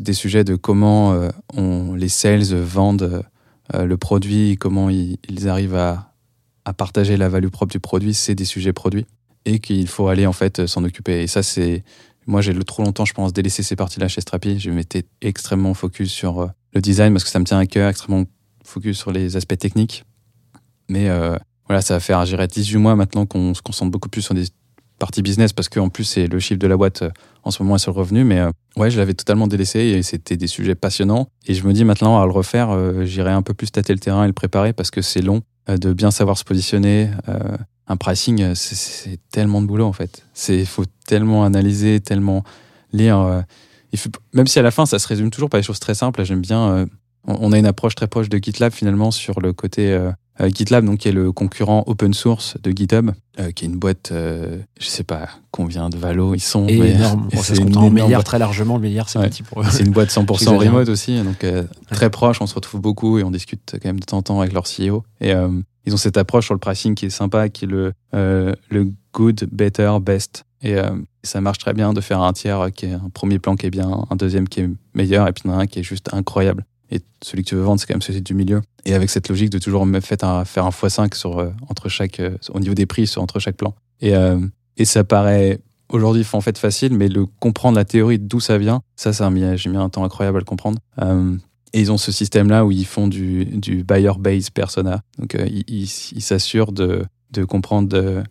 [0.01, 3.23] des sujets de comment euh, les sales vendent
[3.73, 6.11] le produit, comment ils, arrivent à,
[6.65, 9.05] à partager la value propre du produit, c'est des sujets produits
[9.45, 11.23] et qu'il faut aller en fait s'en occuper.
[11.23, 11.83] Et ça, c'est
[12.27, 14.59] moi j'ai trop longtemps, je pense, délaissé ces parties-là chez Strapi.
[14.59, 18.25] Je m'étais extrêmement focus sur le design parce que ça me tient à cœur, extrêmement
[18.63, 20.03] focus sur les aspects techniques.
[20.89, 24.21] Mais euh, voilà, ça va faire, j'irai 18 mois maintenant qu'on se concentre beaucoup plus
[24.21, 24.45] sur des
[24.99, 27.09] parties business parce qu'en plus, c'est le chiffre de la boîte euh,
[27.43, 28.23] en ce moment est sur le revenu.
[28.23, 31.27] Mais euh, ouais, je l'avais totalement délaissé et c'était des sujets passionnants.
[31.45, 34.23] Et je me dis maintenant, à le refaire, j'irai un peu plus tâter le terrain
[34.23, 37.09] et le préparer parce que c'est long de bien savoir se positionner.
[37.87, 40.25] Un pricing, c'est- tellement de boulot en fait.
[40.49, 42.43] Il faut tellement analyser, tellement
[42.93, 43.43] lire.
[44.33, 46.23] même si à la fin, ça se résume toujours par des choses très simples.
[46.23, 46.85] J'aime bien.
[47.25, 50.83] On a une approche très proche de GitLab finalement sur le côté euh, euh, GitLab,
[50.83, 54.57] donc qui est le concurrent open source de GitHub, euh, qui est une boîte, euh,
[54.79, 56.65] je sais pas combien de valos ils sont.
[56.67, 57.29] Et mais énorme.
[57.31, 58.75] Bon, ça c'est se compte en milliards très largement.
[58.77, 59.29] Le milliard, c'est Ouais.
[59.29, 59.65] petit pour eux.
[59.69, 60.59] C'est une boîte 100% J'exagère.
[60.71, 61.45] remote aussi, donc
[61.91, 64.41] très proche, on se retrouve beaucoup et on discute quand même de temps en temps
[64.41, 65.03] avec leur CEO.
[65.21, 65.33] Et
[65.85, 69.47] ils ont cette approche sur le pricing qui est sympa, qui est le, le good,
[69.51, 70.45] better, best.
[70.63, 70.75] Et
[71.23, 73.69] ça marche très bien de faire un tiers qui est un premier plan qui est
[73.69, 76.65] bien, un deuxième qui est meilleur, et puis un qui est juste incroyable.
[76.91, 78.61] Et celui que tu veux vendre, c'est quand même celui du milieu.
[78.85, 82.19] Et avec cette logique de toujours fait un, faire un x5 sur, euh, entre chaque,
[82.19, 83.73] euh, au niveau des prix sur, entre chaque plan.
[84.01, 84.39] Et, euh,
[84.77, 88.81] et ça paraît aujourd'hui en fait facile, mais le comprendre la théorie d'où ça vient,
[88.95, 90.79] ça, ça j'ai mis un temps incroyable à le comprendre.
[91.75, 95.01] Et ils ont ce système-là où ils font du, du buyer base persona.
[95.17, 98.23] Donc ils s'assurent de, de comprendre.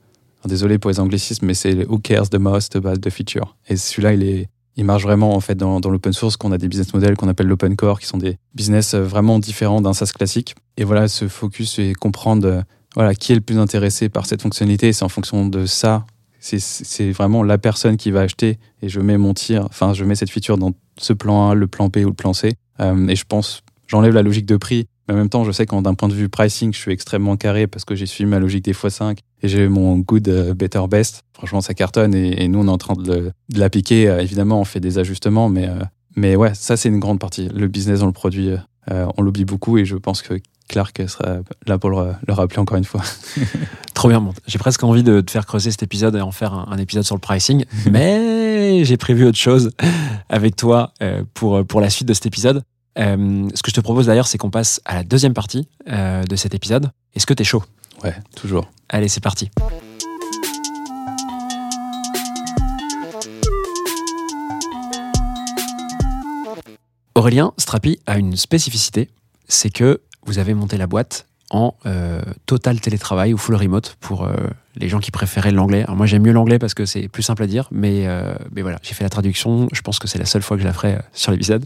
[0.45, 3.57] Désolé pour les anglicismes, mais c'est who cares the most about the feature.
[3.69, 6.69] Et celui-là, il est il marche vraiment en fait dans, l'open source, qu'on a des
[6.69, 10.13] business models qu'on appelle l'open core, qui sont des business euh, vraiment différents d'un SaaS
[10.15, 10.55] classique.
[10.77, 12.63] Et voilà, ce focus et comprendre euh,
[12.95, 14.93] voilà qui est le plus intéressé par cette fonctionnalité.
[14.93, 16.07] C'est en fonction de ça.
[16.41, 20.05] C'est- C'est vraiment la personne qui va acheter et je mets mon tir, enfin je
[20.05, 22.55] mets cette feature dans ce plan A, le plan B ou le plan C.
[22.81, 25.67] Euh, et je pense, j'enlève la logique de prix, mais en même temps, je sais
[25.67, 28.39] qu'en d'un point de vue pricing, je suis extrêmement carré parce que j'ai suivi ma
[28.39, 31.25] logique des x5 et j'ai mon good, euh, better, best.
[31.35, 34.09] Franchement, ça cartonne et, et nous, on est en train de le- de l'appliquer.
[34.09, 35.75] Euh, évidemment, on fait des ajustements, mais, euh,
[36.17, 37.49] mais ouais, ça, c'est une grande partie.
[37.49, 38.51] Le business dans le produit,
[38.91, 40.35] euh, on l'oublie beaucoup et je pense que
[40.69, 43.03] Clark sera là pour le, le rappeler encore une fois.
[43.95, 44.21] Trop bien.
[44.21, 44.33] bon.
[44.47, 47.05] J'ai presque envie de te faire creuser cet épisode et en faire un, un épisode
[47.05, 49.71] sur le pricing, mais j'ai prévu autre chose
[50.29, 52.63] avec toi euh, pour, pour la suite de cet épisode.
[52.99, 56.25] Euh, ce que je te propose d'ailleurs, c'est qu'on passe à la deuxième partie euh,
[56.25, 56.91] de cet épisode.
[57.15, 57.63] Est-ce que t'es chaud?
[58.05, 58.71] Ouais, toujours.
[58.89, 59.51] Allez, c'est parti.
[67.15, 69.11] Aurélien, Strapi a une spécificité,
[69.47, 74.25] c'est que vous avez monté la boîte en euh, total télétravail ou full remote pour
[74.25, 74.35] euh,
[74.75, 75.83] les gens qui préféraient l'anglais.
[75.83, 78.63] Alors moi j'aime mieux l'anglais parce que c'est plus simple à dire, mais, euh, mais
[78.63, 80.73] voilà, j'ai fait la traduction, je pense que c'est la seule fois que je la
[80.73, 81.65] ferai sur l'épisode.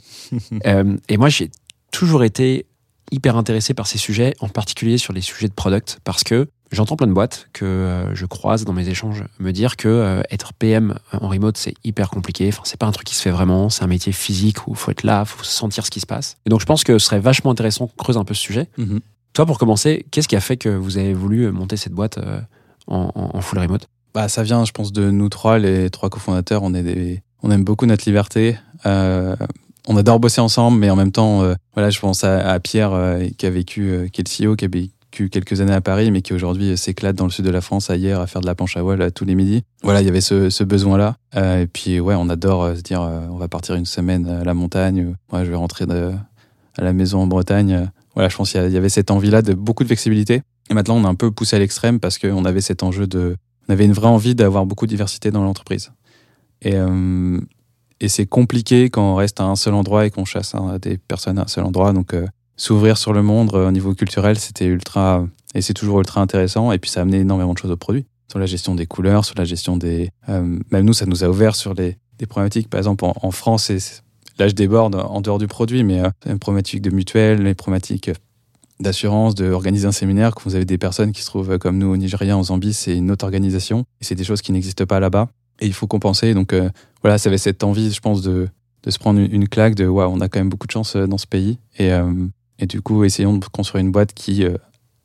[1.08, 1.50] Et moi j'ai
[1.92, 2.66] toujours été
[3.10, 6.96] hyper intéressé par ces sujets, en particulier sur les sujets de product, parce que j'entends
[6.96, 10.52] plein de boîtes que euh, je croise dans mes échanges me dire que euh, être
[10.52, 12.48] PM en remote c'est hyper compliqué.
[12.48, 14.90] Enfin, c'est pas un truc qui se fait vraiment, c'est un métier physique où faut
[14.90, 16.36] être là, faut sentir ce qui se passe.
[16.46, 18.68] Et donc je pense que ce serait vachement intéressant qu'on creuse un peu ce sujet.
[18.78, 19.00] Mhm.
[19.32, 22.40] Toi, pour commencer, qu'est-ce qui a fait que vous avez voulu monter cette boîte euh,
[22.86, 23.86] en, en- en full remote?
[24.14, 26.62] Bah, ça vient, je pense, de nous trois, les trois cofondateurs.
[26.62, 27.22] On, est des...
[27.42, 28.56] on aime beaucoup notre liberté.
[28.86, 29.36] Euh,
[29.86, 33.26] on adore bosser ensemble, mais en même temps, euh, voilà, je pense à, Pierre, euh,
[33.38, 36.10] qui a vécu, euh, qui est le CEO, qui a vécu quelques années à Paris,
[36.10, 38.46] mais qui aujourd'hui s'éclate dans le sud de la France, à hier, à faire de
[38.46, 39.62] la planche à voile tous les midis.
[39.82, 41.16] Voilà, il y avait ce, besoin-là.
[41.34, 45.06] Et puis, ouais, on adore se dire, on va partir une semaine à la montagne.
[45.06, 47.88] ou, ouais, je vais rentrer à la maison en Bretagne.
[48.14, 50.42] Voilà, je pense qu'il y avait cette envie-là de beaucoup de flexibilité.
[50.68, 53.36] Et maintenant, on a un peu poussé à l'extrême parce qu'on avait cet enjeu de.
[53.68, 55.92] On avait une vraie envie d'avoir beaucoup de diversité dans l'entreprise.
[56.60, 56.74] Et,
[58.00, 60.98] et c'est compliqué quand on reste à un seul endroit et qu'on chasse hein, des
[60.98, 61.92] personnes à un seul endroit.
[61.92, 65.26] Donc, euh, s'ouvrir sur le monde euh, au niveau culturel, c'était ultra.
[65.54, 66.72] Et c'est toujours ultra intéressant.
[66.72, 68.06] Et puis, ça a amené énormément de choses au produit.
[68.28, 70.10] Sur la gestion des couleurs, sur la gestion des.
[70.28, 72.68] euh, même nous, ça nous a ouvert sur les, des problématiques.
[72.68, 73.70] Par exemple, en, France,
[74.38, 78.10] là, je déborde en dehors du produit, mais les problématiques de mutuelle, les problématiques
[78.80, 81.96] d'assurance, d'organiser un séminaire, quand vous avez des personnes qui se trouvent comme nous au
[81.96, 83.84] Nigeria, en Zambie, c'est une autre organisation.
[84.00, 85.28] Et c'est des choses qui n'existent pas là-bas.
[85.60, 86.34] Et il faut compenser.
[86.34, 86.68] Donc euh,
[87.02, 88.48] voilà, ça avait cette envie, je pense, de,
[88.82, 91.06] de se prendre une, claque de waouh, on a quand même beaucoup de chance euh,
[91.06, 91.58] dans ce pays.
[91.78, 92.12] Et, euh,
[92.58, 94.56] et du coup, essayons de construire une boîte qui euh,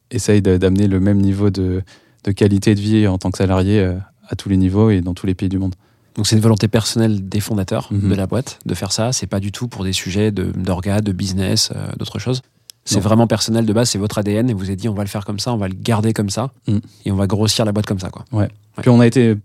[0.09, 1.81] essaye de- d'amener le même niveau de,
[2.23, 3.95] de qualité de vie en tant que salarié
[4.27, 5.75] à tous les niveaux et dans tous les pays du monde.
[6.15, 8.09] Donc c'est une volonté personnelle des fondateurs Mhm.
[8.09, 9.13] de la boîte de faire ça.
[9.13, 12.41] C'est pas du tout pour des sujets de- d'orga, de, business, d'autres choses.
[12.83, 15.07] C'est vraiment personnel de base, c'est votre ADN et vous avez dit on va le
[15.09, 16.77] faire comme ça, on va le garder comme ça Mm.
[17.05, 18.09] et on va grossir la boîte comme ça.
[18.09, 18.25] Quoi.
[18.81, 19.35] Puis on a été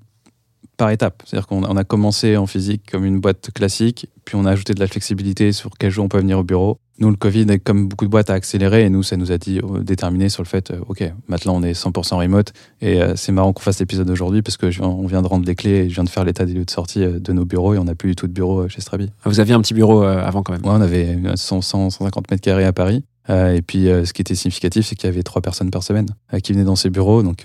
[0.77, 1.23] par étapes.
[1.25, 4.75] C'est-à-dire qu'on on a commencé en physique comme une boîte classique, puis on a ajouté
[4.75, 6.79] de la flexibilité sur quel jour on peut venir au bureau.
[6.99, 9.59] Nous, le Covid, comme beaucoup de boîtes, a accéléré et nous, ça nous a dit
[9.59, 13.33] euh, déterminé sur le fait, euh, OK, maintenant on est 100% remote et euh, c'est
[13.33, 15.71] marrant qu'on fasse l'épisode aujourd'hui parce que je viens- on vient de rendre les clés
[15.85, 17.85] et je viens de faire l'état des lieux de sortie de nos bureaux et on
[17.85, 19.11] n'a plus du tout de bureau chez Strabi.
[19.27, 20.63] Vous aviez un petit bureau avant quand même.
[20.65, 23.05] Ouais, on avait 100, 100, 150 mètres carrés à Paris.
[23.29, 26.07] Et puis, ce qui était significatif, c'est qu'il y avait trois personnes par semaine
[26.43, 27.23] qui venaient dans ces bureaux.
[27.23, 27.45] Donc,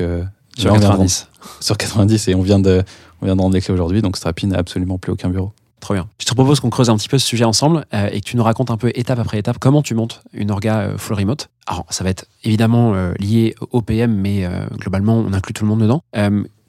[0.57, 1.27] Sur là, on vient de 90.
[1.59, 2.83] sur 90 et on vient de,
[3.21, 5.53] on vient de rendre les clés aujourd'hui, donc Strapi n'a absolument plus aucun bureau.
[5.81, 6.07] Trop bien.
[6.19, 8.37] Je te propose qu'on creuse un petit peu ce sujet ensemble euh, et que tu
[8.37, 11.49] nous racontes un peu étape après étape comment tu montes une orga euh, full remote.
[11.65, 15.69] Alors, ça va être évidemment euh, lié au PM, mais globalement, on inclut tout le
[15.69, 16.03] monde dedans.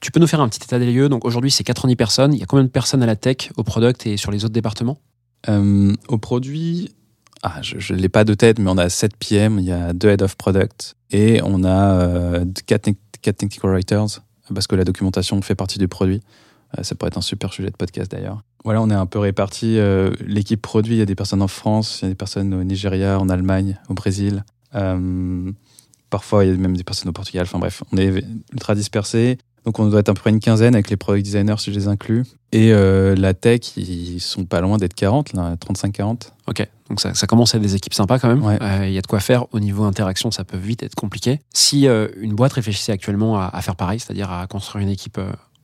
[0.00, 2.34] Tu peux nous faire un petit état des lieux Donc aujourd'hui, c'est 90 personnes.
[2.34, 4.54] Il y a combien de personnes à la tech, au product et sur les autres
[4.54, 4.98] départements?
[5.46, 6.92] Au produit,
[7.42, 9.92] ah, je ne l'ai pas de tête, mais on a 7 PM, il y a
[9.92, 12.88] 2 Head of Product et on a 4
[13.22, 14.20] Technical Writers,
[14.52, 16.20] parce que la documentation fait partie du produit.
[16.78, 18.42] Euh, ça pourrait être un super sujet de podcast d'ailleurs.
[18.64, 19.78] Voilà, on est un peu répartis.
[19.78, 22.54] euh, L'équipe produit, il y a des personnes en France, il y a des personnes
[22.54, 24.44] au Nigeria, en Allemagne, au Brésil.
[24.74, 25.52] Euh,
[26.10, 27.44] parfois, il y a même des personnes au Portugal.
[27.46, 29.38] Enfin bref, on est ultra dispersés.
[29.64, 31.78] Donc on doit être à peu près une quinzaine avec les product designers si je
[31.78, 32.24] les inclus.
[32.50, 36.30] Et euh, la tech, ils sont pas loin d'être 40, là, 35-40.
[36.48, 38.42] Ok, donc ça, ça commence à être des équipes sympas quand même.
[38.44, 38.58] Ouais.
[38.60, 41.40] Euh, Il y a de quoi faire au niveau interaction, ça peut vite être compliqué.
[41.54, 45.18] Si euh, une boîte réfléchissait actuellement à, à faire pareil, c'est-à-dire à construire une équipe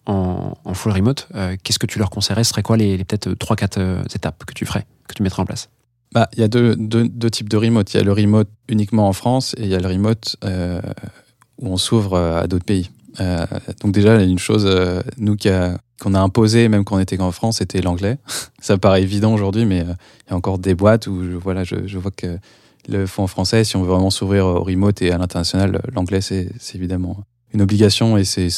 [0.06, 1.28] en, en full remote,
[1.62, 2.44] qu'est-ce que tu leur conseillerais?
[2.44, 5.46] Ce serait quoi les, les peut-être 3-4 étapes que tu ferais, que tu mettrais en
[5.46, 5.68] place?
[6.14, 7.92] Bah, il y a deux, deux, deux types de remote.
[7.92, 10.36] Il y a le remote uniquement en France et il y a le remote
[11.60, 12.90] où on s'ouvre à d'autres pays.
[13.20, 13.46] Euh,
[13.80, 15.36] donc déjà, une chose, euh, nous
[16.00, 18.18] qu'on a imposé, même quand on était qu'en France, c'était l'anglais.
[18.60, 19.94] Ça paraît évident aujourd'hui, mais euh,
[20.26, 22.38] il y a encore des boîtes où je, voilà, je, vois que
[22.88, 23.64] le font en français.
[23.64, 27.18] Si on veut vraiment s'ouvrir au remote et à l'international, l'anglais, c'est évidemment
[27.52, 28.48] une obligation et c'est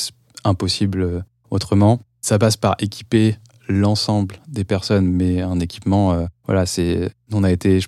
[0.44, 2.00] impossible autrement.
[2.20, 3.36] Ça passe par équiper
[3.68, 7.80] l'ensemble des personnes, mais un équipement, voilà, c'est, on a été,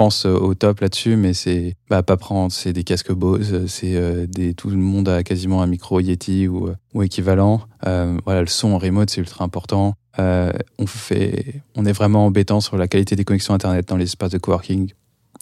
[0.00, 3.66] pense, euh, au top là-dessus, mais c'est bah, pas prendre, c'est des casques Bose, euh,
[3.66, 7.60] c'est euh, des, tout le monde a quasiment un micro Yeti ou, ou équivalent.
[7.84, 9.94] Voilà, le son en remote, c'est ultra important.
[10.16, 14.30] On fait, on est vraiment embêtant sur la qualité des connexions internet dans les espaces
[14.30, 14.90] de coworking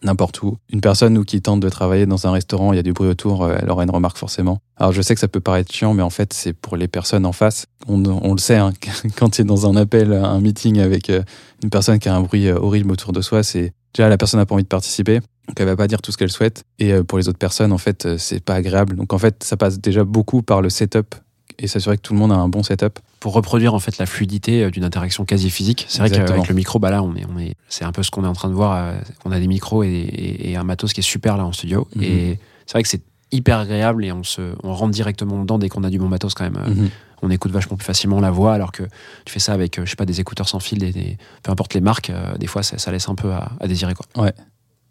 [0.05, 0.57] n'importe où.
[0.71, 3.09] Une personne nous qui tente de travailler dans un restaurant, il y a du bruit
[3.09, 4.61] autour, elle aura une remarque forcément.
[4.77, 7.27] Alors je sais que ça peut paraître chiant, mais en fait c'est pour les personnes
[7.27, 7.67] en face.
[7.89, 8.73] On, le sait, hein,
[9.17, 12.51] quand tu es dans un appel, un meeting avec une personne qui a un bruit
[12.51, 15.67] horrible autour de soi, c'est déjà la personne n'a pas envie de participer, donc elle
[15.67, 16.65] va pas dire tout ce qu'elle souhaite.
[16.79, 18.97] Et euh, pour les autres personnes, en fait, euh, c'est pas agréable.
[18.97, 21.15] Donc en fait, ça passe déjà beaucoup par le setup
[21.59, 22.99] et s'assurer que tout le monde a un bon setup.
[23.21, 25.87] Pour reproduire en fait la fluidité euh, d'une interaction quasi physique.
[25.89, 28.11] C'est vrai qu'avec le micro, bah là, on est, on est, c'est un peu ce
[28.13, 28.95] qu'on est en train de voir.
[29.25, 31.89] On a des micros et, et- et un matos qui est super là en studio.
[31.97, 32.03] Mhm.
[32.05, 35.69] Et c'est vrai que c'est hyper agréable et on se, on rentre directement dedans dès
[35.69, 36.63] qu'on a du bon matos quand même.
[36.69, 36.91] Mhm.
[37.23, 38.83] On écoute vachement plus facilement la voix alors que
[39.25, 41.75] tu fais ça avec euh, je sais pas des écouteurs sans fil des, peu importe
[41.75, 44.31] les marques euh, des fois ça, laisse un peu à, désirer quoi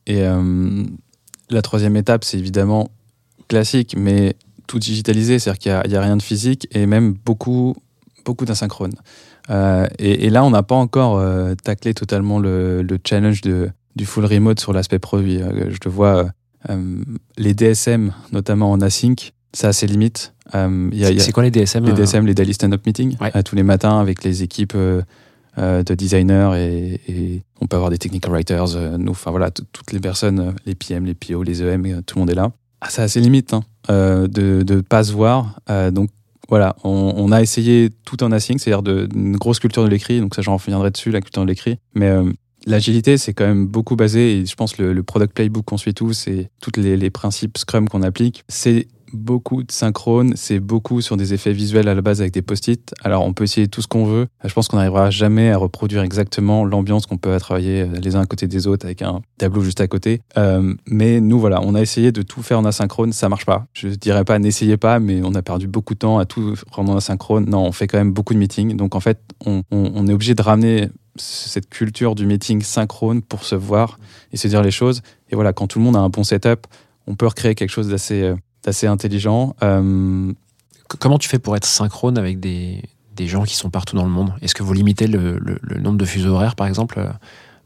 [0.05, 0.83] Et euh,
[1.49, 2.89] la troisième étape, c'est évidemment
[3.47, 4.35] classique, mais
[4.67, 7.75] tout digitalisé, c'est-à-dire qu'il n'y a, rien de physique et même beaucoup,
[8.25, 8.93] beaucoup d'asynchrone.
[9.97, 11.23] Et, là, on n'a pas encore
[11.63, 15.39] taclé totalement le, le challenge du full remote sur l'aspect produit.
[15.39, 16.27] Je le vois,
[17.37, 20.33] les DSM, notamment en async, ça a ses limites.
[20.55, 23.31] Euh, c'est quoi les DSM les euh, DSM, les Daily Stand-Up Meeting, Ouais.
[23.35, 27.97] euh, tous les matins avec les équipes de designers et, et on peut avoir des
[27.97, 32.15] technical writers, nous, enfin voilà, toutes les personnes, les PM, les PO, les EM, tout
[32.15, 32.51] le monde est là.
[32.81, 35.59] Ah, ça a ses limites hein, de ne pas se voir.
[35.91, 36.09] Donc
[36.47, 40.35] voilà, on, on a essayé tout en async, c'est-à-dire une grosse culture de l'écrit, donc
[40.35, 41.77] ça j'en reviendrai dessus, la culture de l'écrit.
[41.95, 42.31] Mais euh,
[42.65, 45.93] L'agilité, c'est quand même beaucoup basé, et je pense le, le product playbook qu'on suit
[45.93, 51.01] tous, et tous les, les principes Scrum qu'on applique, c'est beaucoup de synchrone, c'est beaucoup
[51.01, 52.93] sur des effets visuels à la base avec des post-it.
[53.03, 54.27] Alors on peut essayer tout ce qu'on veut.
[54.43, 58.21] Je pense qu'on n'arrivera jamais à reproduire exactement l'ambiance qu'on peut travailler euh, les uns
[58.21, 60.21] à côté des autres avec un tableau juste à côté.
[60.37, 63.65] Euh, mais nous voilà, on a essayé de tout faire en asynchrone, ça marche pas.
[63.73, 66.91] Je dirais pas n'essayez pas, mais on a perdu beaucoup de temps à tout rendre
[66.91, 67.49] en asynchrone.
[67.49, 68.75] Non, on fait quand même beaucoup de meetings.
[68.75, 69.63] Donc en fait, on,
[70.07, 73.99] est obligé de ramener cette culture du meeting synchrone pour se voir
[74.31, 75.01] et se dire les choses.
[75.29, 76.67] Et voilà, quand tout le monde a un bon setup,
[77.07, 78.33] on peut recréer quelque chose d'assez
[78.67, 79.55] euh, d'assez intelligent.
[79.63, 80.31] Euh,
[80.99, 82.81] Comment tu fais pour être synchrone avec des,
[83.13, 84.33] des gens qui sont partout dans le monde?
[84.41, 87.09] Est-ce que vous limitez le, le- le nombre de fuseaux horaires, par exemple, euh,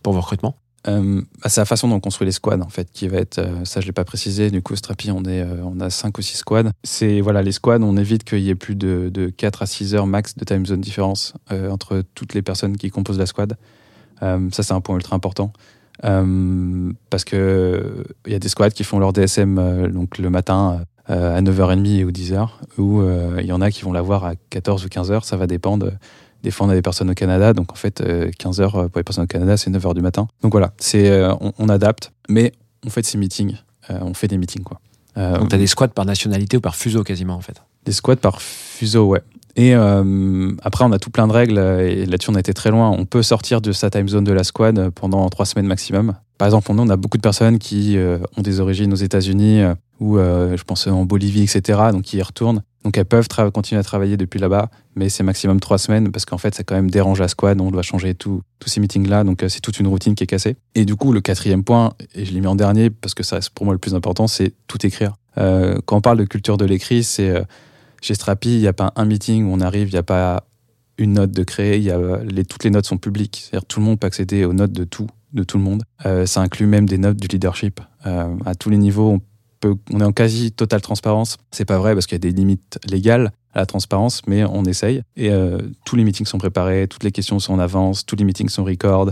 [0.02, 0.56] pour vos recrutements?
[0.88, 3.38] Euh, bah, c'est la façon dont on construit les squads en fait qui va être
[3.38, 4.50] euh, ça je l'ai pas précisé.
[4.50, 6.72] Du coup Strapi on est euh, on a 5 ou 6 squads.
[6.84, 9.94] C'est voilà les squads on évite qu'il y ait plus de, de 4 à 6
[9.94, 13.58] heures max de time zone différence entre toutes les personnes qui composent la squad.
[14.22, 15.54] Ça c'est un point ultra important.
[16.02, 21.38] Parce que il y a des squads qui font leur DSM donc le matin euh,
[21.38, 22.47] à 9h30 ou 10h
[22.78, 25.45] ou euh, il y en a qui vont l'avoir à 14 ou 15h ça va
[25.45, 25.91] dépendre
[26.43, 28.04] des fois, on a des personnes au Canada, donc en fait,
[28.39, 30.28] 15 heures pour les personnes au Canada, c'est 9 heures du matin.
[30.41, 32.52] Donc voilà, c'est, euh, on, on adapte, mais
[32.84, 33.58] on fait de ces meetings.
[33.91, 34.80] Euh, on fait des meetings, quoi.
[35.17, 37.62] Euh, Donc tu as des squads par nationalité ou par fuseau quasiment, en fait.
[37.86, 39.21] des squads par fuseau, ouais.
[39.56, 42.54] Et euh, après, on a tout plein de règles, euh, et là-dessus, on a été
[42.54, 42.89] très loin.
[42.89, 46.15] On peut sortir de sa time zone de la squad pendant trois semaines maximum.
[46.41, 49.75] Par exemple, on a beaucoup de personnes qui euh, ont des origines aux États-Unis, euh,
[49.99, 52.63] ou euh, je pense en Bolivie, etc., donc qui y retournent.
[52.84, 56.39] Donc elles peuvent continuer à travailler depuis là-bas, mais c'est maximum trois semaines, parce qu'en
[56.39, 59.60] fait, ça quand même dérange la squad, on doit changer tous ces meetings-là, donc c'est
[59.60, 60.56] toute une routine qui est cassée.
[60.73, 63.36] Et du coup, le quatrième point, et je l'ai mis en dernier, parce que ça
[63.36, 65.13] reste pour moi le plus important, c'est tout écrire.
[65.36, 67.39] Quand on parle de culture de l'écrit, c'est...
[68.01, 70.43] chez Strapi, il n'y a pas un meeting où on arrive, il n'y a pas
[70.97, 71.99] une note de créer, il y a,
[72.49, 73.43] toutes les notes sont publiques.
[73.43, 75.84] C'est-à-dire tout le monde peut accéder aux notes de tout, de tout le monde.
[76.06, 77.80] Euh, ça inclut même des notes du leadership.
[78.06, 79.22] Euh, à tous les niveaux, on,
[79.60, 81.38] peut, on est en quasi totale transparence.
[81.52, 84.63] C'est pas vrai parce qu'il y a des limites légales à la transparence, mais on
[84.63, 85.02] essaye.
[85.15, 88.24] Et euh, tous les meetings sont préparés, toutes les questions sont en avance, tous les
[88.24, 89.12] meetings sont record.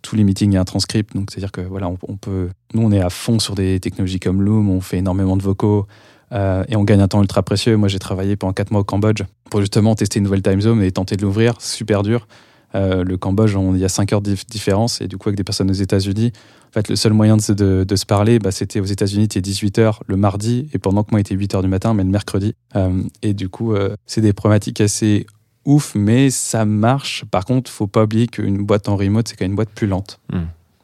[0.00, 1.16] Tous les meetings, il y a un transcript.
[1.16, 2.50] Donc, c'est-à-dire que voilà, on, peut.
[2.72, 5.88] Nous, on est à fond sur des technologies comme Loom, on fait énormément de vocaux.
[6.32, 7.76] Et on gagne un temps ultra précieux.
[7.76, 10.84] Moi, j'ai travaillé pendant 4 mois au Cambodge pour justement tester une nouvelle time zone
[10.84, 11.60] et tenter de l'ouvrir.
[11.60, 12.28] Super dur.
[12.76, 15.00] Euh, le Cambodge, on- il y a 5 heures de dif- différence.
[15.00, 16.30] Et du coup, avec des personnes aux États-Unis,
[16.68, 19.24] en fait, le seul moyen de, se- de- de se parler, bah, c'était aux États-Unis,
[19.24, 20.68] c'était 18 heures le mardi.
[20.72, 22.54] Et pendant que moi, il était 8 heures du matin, mais le mercredi.
[22.76, 25.26] Euh, et du coup, euh, c'est des problématiques assez
[25.64, 27.24] ouf, mais ça marche.
[27.30, 29.86] Par contre, faut pas oublier qu'une boîte en remote, c'est quand même une boîte plus
[29.86, 30.20] lente.
[30.32, 30.42] Hmm.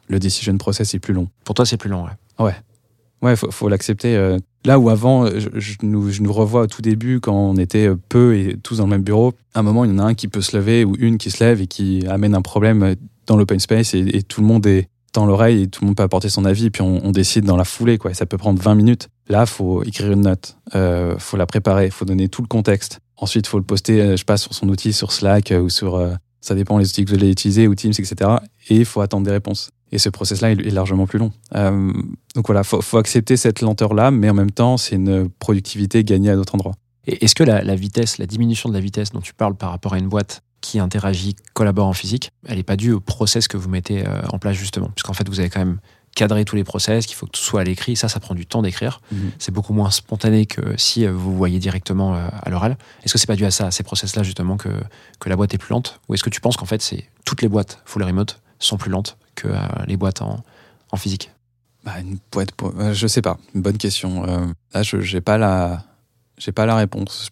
[0.09, 1.29] Le decision process est plus long.
[1.45, 2.45] Pour toi, c'est plus long, ouais.
[2.45, 2.55] Ouais,
[3.35, 4.15] faut, faut l'accepter.
[4.15, 4.37] euh.
[4.65, 8.37] Là où avant, je, je nous, revois au tout début quand on était euh, peu
[8.37, 9.33] et tous dans le même bureau.
[9.53, 11.31] À un moment, il y en a un qui peut se lever ou une qui
[11.31, 12.95] se lève et qui amène un problème
[13.27, 16.03] dans l'open space et, tout le monde est dans l'oreille et tout le monde peut
[16.03, 18.13] apporter son avis et puis on, décide dans la foulée quoi.
[18.13, 19.09] Ça peut prendre 20 minutes.
[19.29, 22.99] Là, faut écrire une note, euh, faut la préparer, faut donner tout le contexte.
[23.17, 25.95] Ensuite, faut le poster, euh, je passe sur son outil, sur Slack euh, ou sur,
[25.95, 28.29] euh, ça dépend les outils que vous allez utiliser ou Teams, etc.
[28.67, 29.71] Et il faut attendre des réponses.
[29.93, 31.31] Et ce process-là est largement plus long.
[31.55, 31.93] Euh,
[32.35, 36.31] donc voilà, faut, faut accepter cette lenteur-là, mais en même temps, c'est une productivité gagnée
[36.31, 36.73] à d'autres endroits.
[37.07, 39.71] Et est-ce que la, la vitesse, la diminution de la vitesse dont tu parles par
[39.71, 43.47] rapport à une boîte qui interagit, collabore en physique, elle n'est pas due au process
[43.47, 44.89] que vous mettez euh, en place justement?
[44.95, 45.79] Puisqu'en fait, vous avez quand même
[46.15, 47.95] cadré tous les process, qu'il faut que tout soit à l'écrit.
[47.95, 49.01] Ça, ça prend du temps d'écrire.
[49.11, 49.31] Mhm.
[49.39, 52.77] C'est beaucoup moins spontané que si euh, vous voyez directement euh, à l'oral.
[53.03, 54.69] Est-ce que c'est pas dû à ça, à ces process-là justement, que,
[55.19, 55.99] que la boîte est plus lente?
[56.07, 58.91] Ou est-ce que tu penses qu'en fait, c'est toutes les boîtes full remote sont plus
[58.91, 60.43] lentes que euh, les boîtes en,
[60.91, 61.31] en physique?
[61.83, 64.25] Bah, une boîte, pour- je sais pas, une bonne question.
[64.25, 65.83] Euh, là, je j'ai pas la,
[66.37, 67.29] j'ai pas la réponse.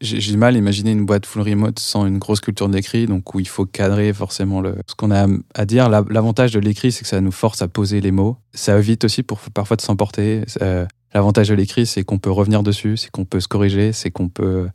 [0.00, 3.06] J'ai du mal à imaginer une boîte full remote sans une grosse culture de l'écrit,
[3.06, 5.88] donc où il faut cadrer forcément le, ce qu'on a à dire.
[5.88, 8.36] La- L'avantage de l'écrit, c'est que ça nous force à poser les mots.
[8.54, 10.42] Ça évite aussi pour parfois de s'emporter.
[11.14, 14.28] L'avantage de l'écrit, c'est qu'on peut revenir dessus, c'est qu'on peut se corriger, c'est qu'on
[14.28, 14.68] peut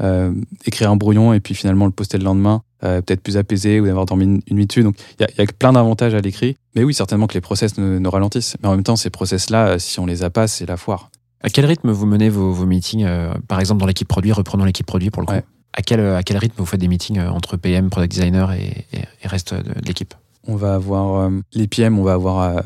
[0.00, 0.32] euh,
[0.64, 3.86] écrire un brouillon et puis finalement le poster le lendemain, euh, peut-être plus apaisé ou
[3.86, 4.82] d'avoir dormi une, une nuit dessus.
[4.82, 6.56] Donc il y, y a plein d'avantages à l'écrit.
[6.74, 8.56] Mais oui, certainement que les process nous, nous ralentissent.
[8.62, 11.09] Mais en même temps, ces process-là, si on les a pas, c'est la foire.
[11.42, 14.64] À quel rythme vous menez vos, vos meetings euh, Par exemple, dans l'équipe produit, reprenons
[14.64, 15.32] l'équipe produit pour le coup.
[15.32, 15.44] Ouais.
[15.72, 18.86] À, quel, à quel rythme vous faites des meetings euh, entre PM, product designer et,
[18.92, 20.14] et, et reste de, de l'équipe?
[20.46, 22.60] On va avoir euh, les PM, on va avoir euh,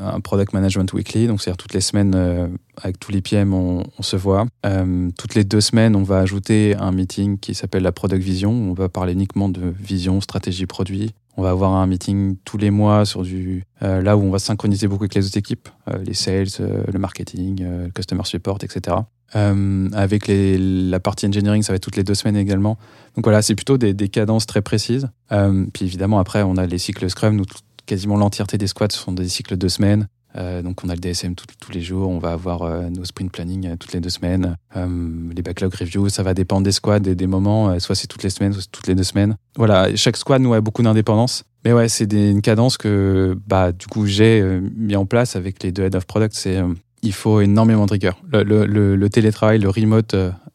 [0.00, 2.46] un product management weekly, donc c'est-à-dire toutes les semaines euh,
[2.76, 4.46] avec tous les PM on, on se voit.
[4.64, 8.52] Euh, toutes les deux semaines, on va ajouter un meeting qui s'appelle la product vision.
[8.52, 11.12] On va parler uniquement de vision, stratégie, produit.
[11.38, 14.40] On va avoir un meeting tous les mois sur du euh, là où on va
[14.40, 18.58] synchroniser beaucoup avec les autres équipes, euh, les sales, euh, le marketing, le customer support,
[18.60, 18.96] etc.
[19.34, 22.76] Avec la partie engineering, ça va être toutes les deux semaines également.
[23.14, 25.10] Donc voilà, c'est plutôt des, cadences très précises.
[25.28, 27.36] Puis évidemment, après, on a les cycles Scrum.
[27.36, 27.44] Nous,
[27.86, 30.08] quasiment l'entièreté des squads sont des cycles de deux semaines.
[30.36, 33.32] Euh, donc on a le DSM tous les jours, on va avoir euh, nos sprint
[33.32, 37.14] planning euh, toutes les deux semaines, les backlog reviews, ça va dépendre des squads et
[37.14, 39.36] des moments, soit c'est toutes les semaines, soit c'est toutes les deux semaines.
[39.56, 41.44] Voilà, chaque squad nous a beaucoup d'indépendance.
[41.64, 44.42] Mais ouais, c'est une cadence que bah, du coup j'ai
[44.76, 46.34] mis en place avec les deux head of product.
[46.34, 46.60] C'est
[47.02, 48.20] il faut énormément de rigueur.
[48.32, 50.14] Le, le- télétravail, le remote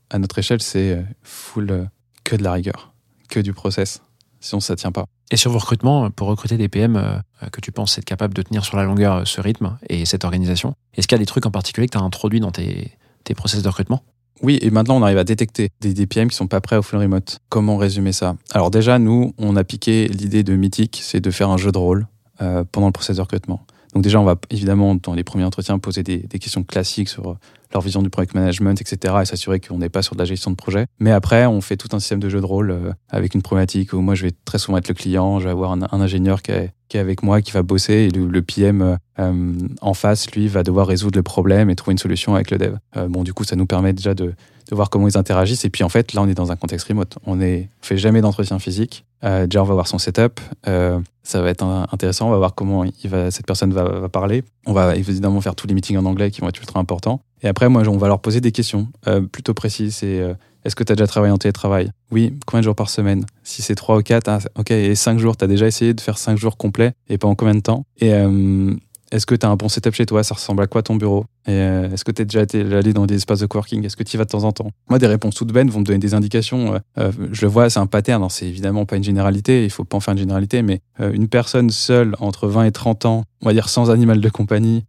[0.09, 1.89] à notre échelle, c'est full
[2.23, 2.93] que de la rigueur,
[3.29, 4.01] que du process.
[4.39, 5.05] Sinon ça tient pas.
[5.31, 8.41] Et sur vos recrutements, pour recruter des PM euh, que tu penses être capable de
[8.41, 11.25] tenir sur la longueur euh, ce rythme et cette organisation, est-ce qu'il y a des
[11.25, 12.91] trucs en particulier que tu as introduits dans tes,
[13.23, 14.03] tes process de recrutement?
[14.41, 16.99] Oui, et maintenant on arrive à détecter des, PM qui sont pas prêts au full
[16.99, 17.39] remote.
[17.49, 18.35] Comment résumer ça?
[18.51, 21.77] Alors déjà, nous, on a piqué l'idée de Mythic, c'est de faire un jeu de
[21.77, 22.07] rôle
[22.41, 23.65] euh, pendant le process de recrutement.
[23.93, 27.37] Donc déjà, on va évidemment, dans les premiers entretiens, poser des, questions classiques sur euh,
[27.73, 29.15] leur vision du project management, etc.
[29.21, 30.85] et s'assurer qu'on n'est pas sur de la gestion de projet.
[30.99, 33.93] Mais après, on fait tout un système de jeu de rôle euh, avec une problématique
[33.93, 36.51] où moi, je vais très souvent être le client, je vais avoir un, ingénieur qui
[36.51, 40.61] est, avec moi, qui va bosser, et le, PM euh, euh, en face, lui, va
[40.61, 42.75] devoir résoudre le problème et trouver une solution avec le dev.
[43.09, 44.25] Bon, du coup, ça nous permet déjà de,
[44.69, 45.65] de voir comment ils interagissent.
[45.65, 47.17] Et puis en fait, là, on est dans un contexte remote.
[47.25, 49.05] On ne fait jamais d'entretien physique.
[49.23, 50.39] Euh, déjà, on va voir son setup.
[50.65, 52.27] Ça va être intéressant.
[52.27, 54.43] On va voir comment cette personne va, va parler.
[54.67, 57.21] On va évidemment faire tous les meetings en anglais qui vont être ultra importants.
[57.43, 59.97] Et après, moi, on va leur poser des questions euh, plutôt précises.
[59.97, 60.33] C'est euh,
[60.63, 61.91] est-ce que tu as déjà travaillé en télétravail?
[62.11, 62.33] Oui.
[62.45, 63.25] Combien de jours par semaine?
[63.43, 64.71] Si c'est 3 ou 4, ah, ok.
[64.71, 67.55] Et 5 jours, tu as déjà essayé de faire 5 jours complets et pendant combien
[67.55, 67.85] de temps?
[67.99, 68.73] Et euh,
[69.13, 70.23] est-ce que tu as un bon setup chez toi?
[70.23, 71.25] Ça ressemble à quoi ton bureau?
[71.47, 72.41] Euh, est-ce que tu es déjà
[72.75, 73.85] allé dans des espaces de coworking?
[73.85, 74.71] Est-ce que tu y vas de temps en temps?
[74.89, 76.73] Moi, des réponses toutes bêtes vont me donner des indications.
[76.73, 78.23] euh, euh, je le vois, c'est un pattern.
[78.23, 79.63] hein, C'est évidemment pas une généralité.
[79.63, 80.63] Il faut pas en faire une généralité.
[80.63, 84.29] Mais une personne seule entre 20 et 30 ans, on va dire sans animal de
[84.29, 84.85] compagnie,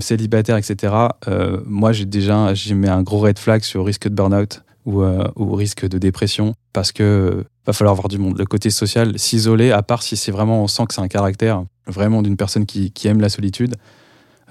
[0.00, 0.92] célibataire, etc.
[1.66, 5.02] moi, j'ai déjà j'ai mis un gros red flag sur risque de burn-out ou,
[5.36, 8.38] ou risque de dépression parce que va falloir voir du monde.
[8.38, 11.64] Le côté social, s'isoler, à part si c'est vraiment, on sent que c'est un caractère
[11.86, 13.76] vraiment d'une personne qui, qui aime la solitude.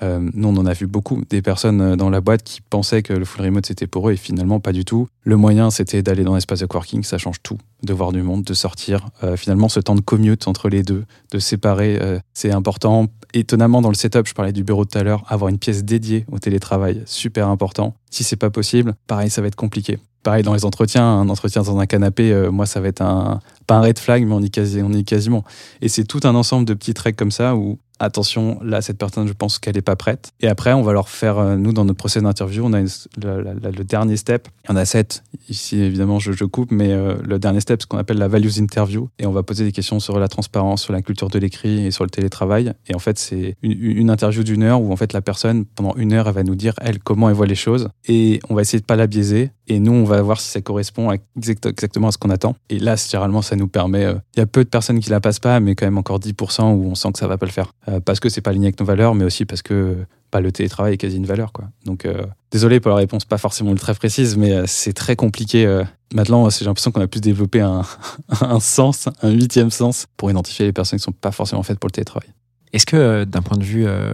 [0.02, 3.04] Euh, nous, on en a vu beaucoup, des personnes euh, dans la boîte qui pensaient
[3.04, 5.08] que le full remote c'était pour eux et finalement pas du tout.
[5.24, 8.44] Le moyen c'était d'aller dans l'espace de coworking, ça change tout, de voir du monde,
[8.44, 9.10] de sortir.
[9.24, 12.00] Euh, finalement, ce temps de commute entre les deux, de séparer,
[12.34, 13.08] c'est important.
[13.34, 16.26] Étonnamment, dans le setup, je parlais du bureau tout à l'heure, avoir une pièce dédiée
[16.32, 17.96] au télétravail, super important.
[18.10, 20.00] Si c'est pas possible, pareil, ça va être compliqué.
[20.24, 23.76] Pareil dans les entretiens, un entretien dans un canapé, moi ça va être un pas
[23.76, 24.52] un red flag, mais on y,
[24.84, 25.44] on y est quasiment.
[25.82, 29.28] Et c'est tout un ensemble de petits traits comme ça où attention, là cette personne,
[29.28, 30.32] je pense qu'elle est pas prête.
[30.40, 33.84] Et après, on va leur faire, euh, nous dans notre procès d'interview, on a le
[33.84, 34.48] dernier step.
[34.66, 35.24] Il y en a sept.
[35.50, 39.10] Ici évidemment, je, coupe, mais euh, le dernier step, ce qu'on appelle la values interview,
[39.20, 41.92] et on va poser des questions sur la transparence, sur la culture de l'écrit et
[41.92, 42.74] sur le télétravail.
[42.88, 46.14] Et en fait, c'est une, interview d'une heure où en fait la personne pendant une
[46.14, 48.80] heure, elle va nous dire elle comment elle voit les choses, et on va essayer
[48.80, 49.52] de pas la biaiser.
[49.68, 52.56] Et nous, on va voir si ça correspond exactement à ce qu'on attend.
[52.70, 54.06] Et là, généralement, ça nous permet.
[54.06, 56.20] euh, Il y a peu de personnes qui la passent pas, mais quand même encore
[56.20, 57.74] 10% où on sent que ça va pas le faire.
[57.90, 59.98] Euh, parce que c'est pas aligné avec nos valeurs, mais aussi parce que
[60.32, 61.52] bah, le télétravail est quasi une valeur.
[61.52, 61.70] Quoi.
[61.86, 65.66] Donc, euh, désolé pour la réponse pas forcément ultra précise, mais euh, c'est très compliqué.
[65.66, 65.84] euh.
[66.14, 67.82] Maintenant, j'ai l'impression qu'on a plus développé un,
[68.42, 71.88] un sens, un huitième sens, pour identifier les personnes qui sont pas forcément faites pour
[71.88, 72.30] le télétravail.
[72.74, 74.14] Est-ce que euh, d'un point de vue euh,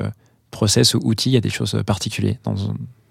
[0.52, 2.56] process ou outil, il y a des choses particulières dans,